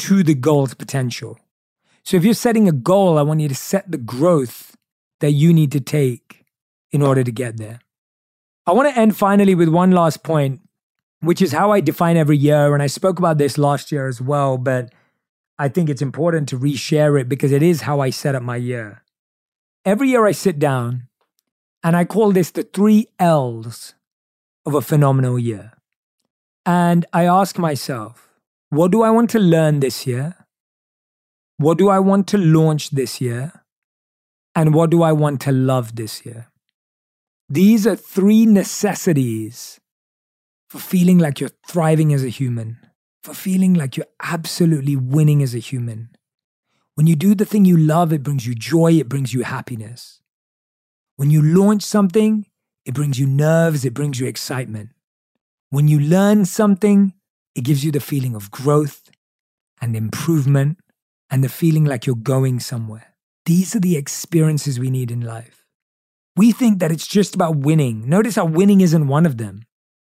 to 0.00 0.22
the 0.22 0.34
goal's 0.34 0.74
potential. 0.74 1.38
So 2.04 2.18
if 2.18 2.24
you're 2.24 2.34
setting 2.34 2.68
a 2.68 2.72
goal, 2.72 3.18
I 3.18 3.22
want 3.22 3.40
you 3.40 3.48
to 3.48 3.54
set 3.54 3.90
the 3.90 3.98
growth 3.98 4.76
that 5.20 5.32
you 5.32 5.52
need 5.54 5.72
to 5.72 5.80
take 5.80 6.44
in 6.92 7.00
order 7.00 7.24
to 7.24 7.32
get 7.32 7.56
there. 7.56 7.80
I 8.66 8.72
want 8.72 8.92
to 8.92 8.98
end 8.98 9.16
finally 9.16 9.54
with 9.54 9.68
one 9.68 9.90
last 9.90 10.22
point, 10.22 10.60
which 11.20 11.40
is 11.40 11.52
how 11.52 11.70
I 11.70 11.80
define 11.80 12.16
every 12.16 12.36
year. 12.36 12.74
And 12.74 12.82
I 12.82 12.88
spoke 12.88 13.18
about 13.18 13.38
this 13.38 13.56
last 13.56 13.90
year 13.90 14.06
as 14.06 14.20
well, 14.20 14.58
but 14.58 14.92
I 15.58 15.68
think 15.68 15.88
it's 15.88 16.02
important 16.02 16.48
to 16.50 16.58
reshare 16.58 17.18
it 17.18 17.28
because 17.28 17.52
it 17.52 17.62
is 17.62 17.82
how 17.82 18.00
I 18.00 18.10
set 18.10 18.34
up 18.34 18.42
my 18.42 18.56
year. 18.56 19.02
Every 19.84 20.10
year 20.10 20.26
I 20.26 20.32
sit 20.32 20.58
down 20.58 21.08
and 21.82 21.96
I 21.96 22.04
call 22.04 22.32
this 22.32 22.50
the 22.50 22.64
three 22.64 23.08
L's 23.18 23.94
of 24.66 24.74
a 24.74 24.82
phenomenal 24.82 25.38
year. 25.38 25.72
And 26.66 27.06
I 27.12 27.24
ask 27.24 27.58
myself, 27.58 28.28
what 28.70 28.90
do 28.90 29.02
I 29.02 29.10
want 29.10 29.30
to 29.30 29.38
learn 29.38 29.80
this 29.80 30.06
year? 30.06 30.43
What 31.56 31.78
do 31.78 31.88
I 31.88 31.98
want 31.98 32.26
to 32.28 32.38
launch 32.38 32.90
this 32.90 33.20
year? 33.20 33.64
And 34.54 34.74
what 34.74 34.90
do 34.90 35.02
I 35.02 35.12
want 35.12 35.40
to 35.42 35.52
love 35.52 35.96
this 35.96 36.24
year? 36.24 36.50
These 37.48 37.86
are 37.86 37.96
three 37.96 38.46
necessities 38.46 39.80
for 40.68 40.78
feeling 40.78 41.18
like 41.18 41.40
you're 41.40 41.50
thriving 41.66 42.12
as 42.12 42.24
a 42.24 42.28
human 42.28 42.78
for 43.24 43.32
feeling 43.32 43.72
like 43.72 43.96
you're 43.96 44.06
absolutely 44.22 44.96
winning 44.96 45.42
as 45.42 45.54
a 45.54 45.58
human. 45.58 46.10
When 46.94 47.06
you 47.06 47.16
do 47.16 47.34
the 47.34 47.46
thing 47.46 47.64
you 47.64 47.78
love, 47.78 48.12
it 48.12 48.22
brings 48.22 48.46
you 48.46 48.54
joy, 48.54 48.92
it 48.92 49.08
brings 49.08 49.32
you 49.32 49.44
happiness. 49.44 50.20
When 51.16 51.30
you 51.30 51.40
launch 51.40 51.82
something, 51.82 52.44
it 52.84 52.92
brings 52.92 53.18
you 53.18 53.26
nerves, 53.26 53.86
it 53.86 53.94
brings 53.94 54.20
you 54.20 54.26
excitement. 54.26 54.90
When 55.70 55.88
you 55.88 55.98
learn 55.98 56.44
something, 56.44 57.14
it 57.54 57.64
gives 57.64 57.82
you 57.82 57.90
the 57.90 57.98
feeling 57.98 58.34
of 58.34 58.50
growth 58.50 59.10
and 59.80 59.96
improvement 59.96 60.78
and 61.34 61.42
the 61.42 61.48
feeling 61.48 61.84
like 61.84 62.06
you're 62.06 62.14
going 62.14 62.60
somewhere. 62.60 63.12
These 63.44 63.74
are 63.74 63.80
the 63.80 63.96
experiences 63.96 64.78
we 64.78 64.88
need 64.88 65.10
in 65.10 65.20
life. 65.20 65.66
We 66.36 66.52
think 66.52 66.78
that 66.78 66.92
it's 66.92 67.08
just 67.08 67.34
about 67.34 67.56
winning. 67.56 68.08
Notice 68.08 68.36
how 68.36 68.44
winning 68.44 68.80
isn't 68.80 69.08
one 69.08 69.26
of 69.26 69.36
them. 69.36 69.64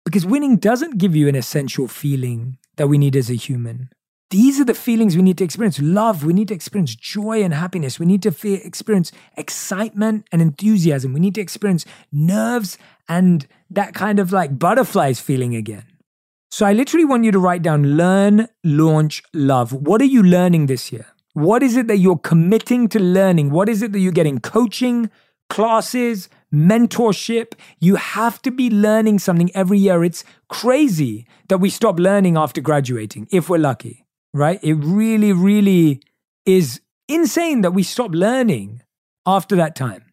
Because 0.06 0.24
winning 0.24 0.56
doesn't 0.56 0.96
give 0.96 1.14
you 1.14 1.28
an 1.28 1.34
essential 1.34 1.88
feeling 1.88 2.56
that 2.76 2.88
we 2.88 2.96
need 2.96 3.16
as 3.16 3.28
a 3.28 3.34
human. 3.34 3.90
These 4.30 4.60
are 4.60 4.64
the 4.64 4.72
feelings 4.72 5.14
we 5.14 5.20
need 5.20 5.36
to 5.36 5.44
experience 5.44 5.78
love, 5.78 6.24
we 6.24 6.32
need 6.32 6.48
to 6.48 6.54
experience 6.54 6.96
joy 6.96 7.42
and 7.42 7.52
happiness, 7.52 8.00
we 8.00 8.06
need 8.06 8.22
to 8.22 8.32
feel, 8.32 8.58
experience 8.64 9.12
excitement 9.36 10.26
and 10.32 10.40
enthusiasm, 10.40 11.12
we 11.12 11.20
need 11.20 11.34
to 11.34 11.42
experience 11.42 11.84
nerves 12.10 12.78
and 13.10 13.46
that 13.68 13.92
kind 13.92 14.18
of 14.18 14.32
like 14.32 14.58
butterflies 14.58 15.20
feeling 15.20 15.54
again. 15.54 15.84
So 16.50 16.66
I 16.66 16.72
literally 16.72 17.04
want 17.04 17.24
you 17.24 17.32
to 17.32 17.38
write 17.38 17.62
down 17.62 17.96
learn, 17.96 18.48
launch, 18.64 19.22
love. 19.32 19.72
What 19.72 20.00
are 20.00 20.06
you 20.16 20.22
learning 20.22 20.66
this 20.66 20.92
year? 20.92 21.06
What 21.34 21.62
is 21.62 21.76
it 21.76 21.86
that 21.86 21.98
you're 21.98 22.18
committing 22.18 22.88
to 22.88 22.98
learning? 22.98 23.50
What 23.50 23.68
is 23.68 23.82
it 23.82 23.92
that 23.92 24.00
you're 24.00 24.12
getting 24.12 24.40
coaching, 24.40 25.10
classes, 25.48 26.28
mentorship. 26.52 27.52
You 27.80 27.96
have 27.96 28.40
to 28.42 28.50
be 28.50 28.70
learning 28.70 29.18
something 29.18 29.50
every 29.54 29.78
year. 29.78 30.02
It's 30.02 30.24
crazy 30.48 31.26
that 31.48 31.58
we 31.58 31.70
stop 31.70 31.98
learning 31.98 32.36
after 32.36 32.60
graduating, 32.60 33.28
if 33.30 33.48
we're 33.48 33.58
lucky, 33.58 34.06
right? 34.32 34.58
It 34.62 34.74
really, 34.74 35.32
really 35.32 36.02
is 36.46 36.80
insane 37.08 37.60
that 37.62 37.72
we 37.72 37.82
stop 37.82 38.12
learning 38.12 38.82
after 39.26 39.56
that 39.56 39.76
time. 39.76 40.04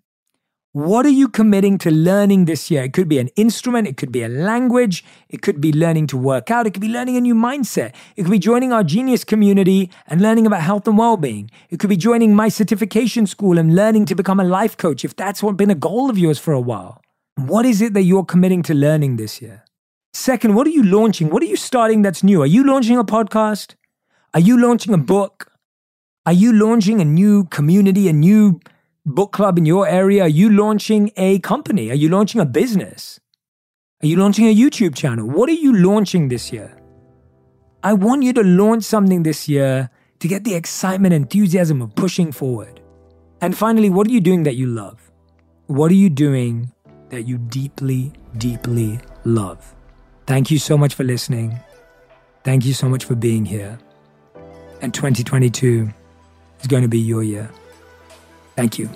What 0.77 1.07
are 1.07 1.17
you 1.21 1.27
committing 1.27 1.79
to 1.79 1.89
learning 1.89 2.45
this 2.45 2.69
year? 2.69 2.83
It 2.83 2.93
could 2.93 3.09
be 3.09 3.17
an 3.17 3.29
instrument, 3.29 3.87
it 3.87 3.97
could 3.97 4.11
be 4.11 4.21
a 4.21 4.27
language, 4.27 5.03
it 5.27 5.41
could 5.41 5.59
be 5.59 5.73
learning 5.73 6.05
to 6.09 6.17
work 6.17 6.51
out, 6.51 6.67
it 6.67 6.73
could 6.75 6.81
be 6.81 6.87
learning 6.87 7.17
a 7.17 7.21
new 7.21 7.33
mindset, 7.33 7.95
it 8.15 8.21
could 8.21 8.29
be 8.29 8.37
joining 8.37 8.71
our 8.71 8.83
genius 8.83 9.23
community 9.23 9.89
and 10.05 10.21
learning 10.21 10.45
about 10.45 10.61
health 10.61 10.87
and 10.87 10.95
well 10.95 11.17
being. 11.17 11.49
It 11.71 11.79
could 11.79 11.89
be 11.89 11.97
joining 11.97 12.35
my 12.35 12.47
certification 12.47 13.25
school 13.25 13.57
and 13.57 13.73
learning 13.73 14.05
to 14.05 14.13
become 14.13 14.39
a 14.39 14.43
life 14.43 14.77
coach 14.77 15.03
if 15.03 15.15
that's 15.15 15.41
what 15.41 15.57
been 15.57 15.71
a 15.71 15.81
goal 15.89 16.11
of 16.11 16.17
yours 16.19 16.37
for 16.37 16.53
a 16.53 16.61
while. 16.61 17.01
What 17.37 17.65
is 17.65 17.81
it 17.81 17.95
that 17.95 18.03
you're 18.03 18.23
committing 18.23 18.61
to 18.61 18.75
learning 18.75 19.15
this 19.15 19.41
year? 19.41 19.63
Second, 20.13 20.53
what 20.53 20.67
are 20.67 20.75
you 20.77 20.83
launching? 20.83 21.31
What 21.31 21.41
are 21.41 21.47
you 21.47 21.55
starting 21.55 22.03
that's 22.03 22.23
new? 22.23 22.43
Are 22.43 22.53
you 22.55 22.63
launching 22.63 22.99
a 22.99 23.03
podcast? 23.03 23.73
Are 24.35 24.39
you 24.39 24.61
launching 24.61 24.93
a 24.93 24.99
book? 24.99 25.51
Are 26.27 26.33
you 26.33 26.53
launching 26.53 27.01
a 27.01 27.05
new 27.05 27.45
community, 27.45 28.07
a 28.07 28.13
new 28.13 28.59
book 29.07 29.31
club 29.31 29.57
in 29.57 29.65
your 29.65 29.87
area? 29.87 30.23
Are 30.23 30.27
you 30.27 30.49
launching 30.49 31.11
a 31.15 31.39
company? 31.39 31.89
Are 31.89 31.95
you 31.95 32.09
launching 32.09 32.41
a 32.41 32.45
business? 32.45 33.19
Are 34.03 34.07
you 34.07 34.17
launching 34.17 34.45
a 34.45 34.55
YouTube 34.55 34.95
channel? 34.95 35.25
What 35.27 35.49
are 35.49 35.53
you 35.53 35.73
launching 35.73 36.27
this 36.27 36.51
year? 36.51 36.77
I 37.83 37.93
want 37.93 38.23
you 38.23 38.33
to 38.33 38.43
launch 38.43 38.83
something 38.83 39.23
this 39.23 39.47
year 39.47 39.89
to 40.19 40.27
get 40.27 40.43
the 40.43 40.55
excitement, 40.55 41.13
enthusiasm 41.13 41.81
of 41.81 41.95
pushing 41.95 42.31
forward. 42.31 42.81
And 43.39 43.57
finally, 43.57 43.89
what 43.89 44.07
are 44.07 44.11
you 44.11 44.21
doing 44.21 44.43
that 44.43 44.55
you 44.55 44.67
love? 44.67 45.11
What 45.67 45.91
are 45.91 45.95
you 45.95 46.09
doing 46.09 46.71
that 47.09 47.23
you 47.23 47.37
deeply, 47.37 48.11
deeply 48.37 48.99
love? 49.23 49.73
Thank 50.25 50.51
you 50.51 50.59
so 50.59 50.77
much 50.77 50.95
for 50.95 51.03
listening. 51.03 51.59
Thank 52.43 52.65
you 52.65 52.73
so 52.73 52.89
much 52.89 53.05
for 53.05 53.15
being 53.15 53.45
here. 53.45 53.79
And 54.81 54.93
2022 54.93 55.89
is 56.59 56.67
going 56.67 56.83
to 56.83 56.89
be 56.89 56.99
your 56.99 57.23
year. 57.23 57.49
Thank 58.57 58.79
you. 58.79 58.89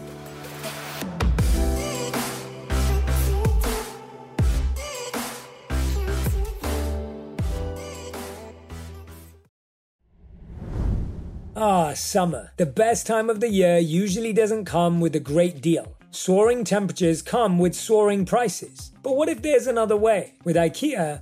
Ah, 11.55 11.93
summer. 11.93 12.53
The 12.57 12.65
best 12.65 13.05
time 13.05 13.29
of 13.29 13.39
the 13.39 13.49
year 13.49 13.77
usually 13.77 14.33
doesn't 14.33 14.65
come 14.65 14.99
with 14.99 15.15
a 15.15 15.19
great 15.19 15.61
deal. 15.61 15.95
Soaring 16.09 16.63
temperatures 16.63 17.21
come 17.21 17.59
with 17.59 17.75
soaring 17.75 18.25
prices. 18.25 18.91
But 19.03 19.15
what 19.15 19.29
if 19.29 19.43
there's 19.43 19.67
another 19.67 19.95
way? 19.95 20.33
With 20.43 20.55
IKEA, 20.55 21.21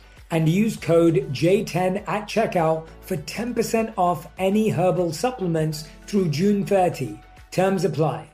and 0.31 0.49
use 0.49 0.77
code 0.77 1.15
J10 1.31 2.07
at 2.07 2.27
checkout 2.27 2.87
for 3.01 3.17
10% 3.17 3.93
off 3.97 4.27
any 4.37 4.69
herbal 4.69 5.13
supplements 5.13 5.87
through 6.07 6.29
June 6.29 6.65
30. 6.65 7.19
Terms 7.51 7.85
apply. 7.85 8.29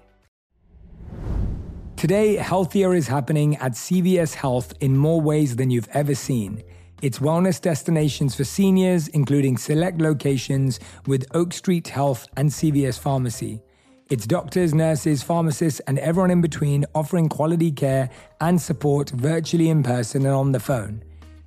Today, 1.95 2.35
healthier 2.35 2.93
is 2.93 3.07
happening 3.07 3.55
at 3.57 3.71
CVS 3.71 4.35
Health 4.35 4.71
in 4.79 4.95
more 4.95 5.19
ways 5.19 5.55
than 5.55 5.71
you've 5.71 5.89
ever 5.93 6.13
seen. 6.13 6.61
It's 7.01 7.17
wellness 7.17 7.59
destinations 7.59 8.35
for 8.35 8.43
seniors, 8.43 9.07
including 9.07 9.57
select 9.57 9.99
locations 9.99 10.79
with 11.07 11.25
Oak 11.33 11.53
Street 11.53 11.87
Health 11.87 12.27
and 12.37 12.49
CVS 12.49 12.99
Pharmacy. 12.99 13.61
It's 14.09 14.27
doctors, 14.27 14.73
nurses, 14.73 15.23
pharmacists, 15.23 15.79
and 15.81 15.97
everyone 15.99 16.31
in 16.31 16.39
between 16.39 16.85
offering 16.95 17.29
quality 17.29 17.71
care 17.71 18.09
and 18.39 18.61
support 18.61 19.09
virtually 19.09 19.69
in 19.69 19.83
person 19.83 20.25
and 20.25 20.35
on 20.35 20.51
the 20.51 20.59
phone. 20.59 21.03